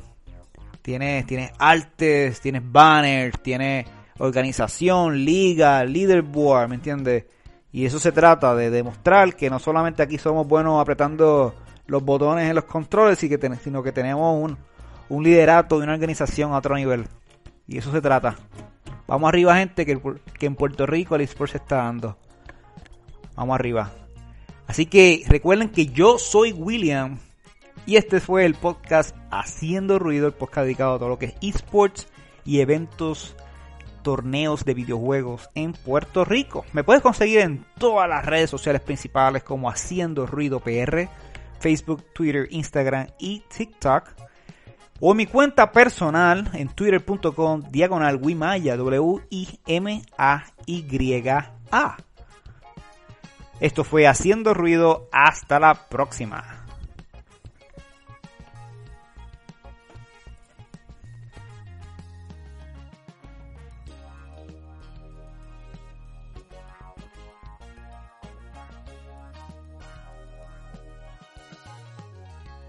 tienes, 0.83 1.27
tienes 1.27 1.53
artes, 1.59 2.41
tienes 2.41 2.63
banners, 2.65 3.41
tienes 3.41 3.87
organización, 4.19 5.25
liga, 5.25 5.85
leaderboard, 5.85 6.69
¿me 6.69 6.75
entiendes? 6.75 7.25
Y 7.73 7.85
eso 7.85 7.99
se 7.99 8.11
trata 8.11 8.55
de 8.57 8.71
demostrar 8.71 9.37
que 9.37 9.49
no 9.49 9.59
solamente 9.59 10.03
aquí 10.03 10.19
somos 10.19 10.49
buenos 10.49 10.81
apretando 10.81 11.55
los 11.87 12.03
botones 12.03 12.49
en 12.49 12.55
los 12.57 12.65
controles, 12.65 13.19
sino 13.19 13.83
que 13.83 13.93
tenemos 13.93 14.43
un, 14.43 14.59
un 15.09 15.25
liderato 15.25 15.79
y 15.79 15.83
una 15.83 15.95
organización 15.95 16.53
a 16.53 16.59
otro 16.59 16.77
nivel. 16.77 17.07
Y 17.67 17.79
eso 17.79 17.93
se 17.93 18.01
trata. 18.01 18.37
Vamos 19.07 19.29
arriba, 19.29 19.57
gente, 19.57 19.87
que, 19.87 20.01
que 20.39 20.47
en 20.47 20.57
Puerto 20.57 20.87
Rico 20.87 21.15
el 21.15 21.23
eSport 21.23 21.53
se 21.53 21.59
está 21.59 21.77
dando. 21.77 22.17
Vamos 23.35 23.55
arriba. 23.55 23.93
Así 24.67 24.87
que 24.87 25.25
recuerden 25.29 25.69
que 25.69 25.87
yo 25.87 26.19
soy 26.19 26.53
William. 26.53 27.19
Y 27.85 27.97
este 27.97 28.21
fue 28.21 28.45
el 28.45 28.55
podcast 28.55 29.15
Haciendo 29.31 29.99
Ruido, 29.99 30.27
el 30.27 30.33
podcast 30.33 30.65
dedicado 30.65 30.95
a 30.95 30.99
todo 30.99 31.09
lo 31.09 31.19
que 31.19 31.27
es 31.27 31.35
esports 31.41 32.09
y 32.45 32.61
eventos 32.61 33.37
torneos 34.03 34.65
de 34.65 34.75
videojuegos 34.75 35.51
en 35.55 35.73
Puerto 35.73 36.25
Rico. 36.25 36.65
Me 36.73 36.85
puedes 36.85 37.03
conseguir 37.03 37.41
en 37.41 37.65
todas 37.79 38.09
las 38.09 38.25
redes 38.25 38.49
sociales 38.51 38.81
principales 38.81 39.43
como 39.43 39.69
Haciendo 39.69 40.27
Ruido 40.27 40.61
PR, 40.61 41.09
Facebook, 41.59 42.05
Twitter, 42.13 42.47
Instagram 42.51 43.09
y 43.19 43.41
TikTok. 43.41 44.05
O 45.01 45.15
mi 45.15 45.27
cuenta 45.27 45.73
personal 45.73 46.51
en 46.55 46.69
twitter.com 46.69 47.63
diagonal 47.71 48.19
Wimaya, 48.23 48.77
W-I-M-A-Y-A. 48.77 49.17
Esto 53.61 53.85
fue 53.85 54.07
Haciendo 54.07 54.55
Ruido. 54.55 55.09
Hasta 55.13 55.61
la 55.61 55.75
próxima. 55.75 56.66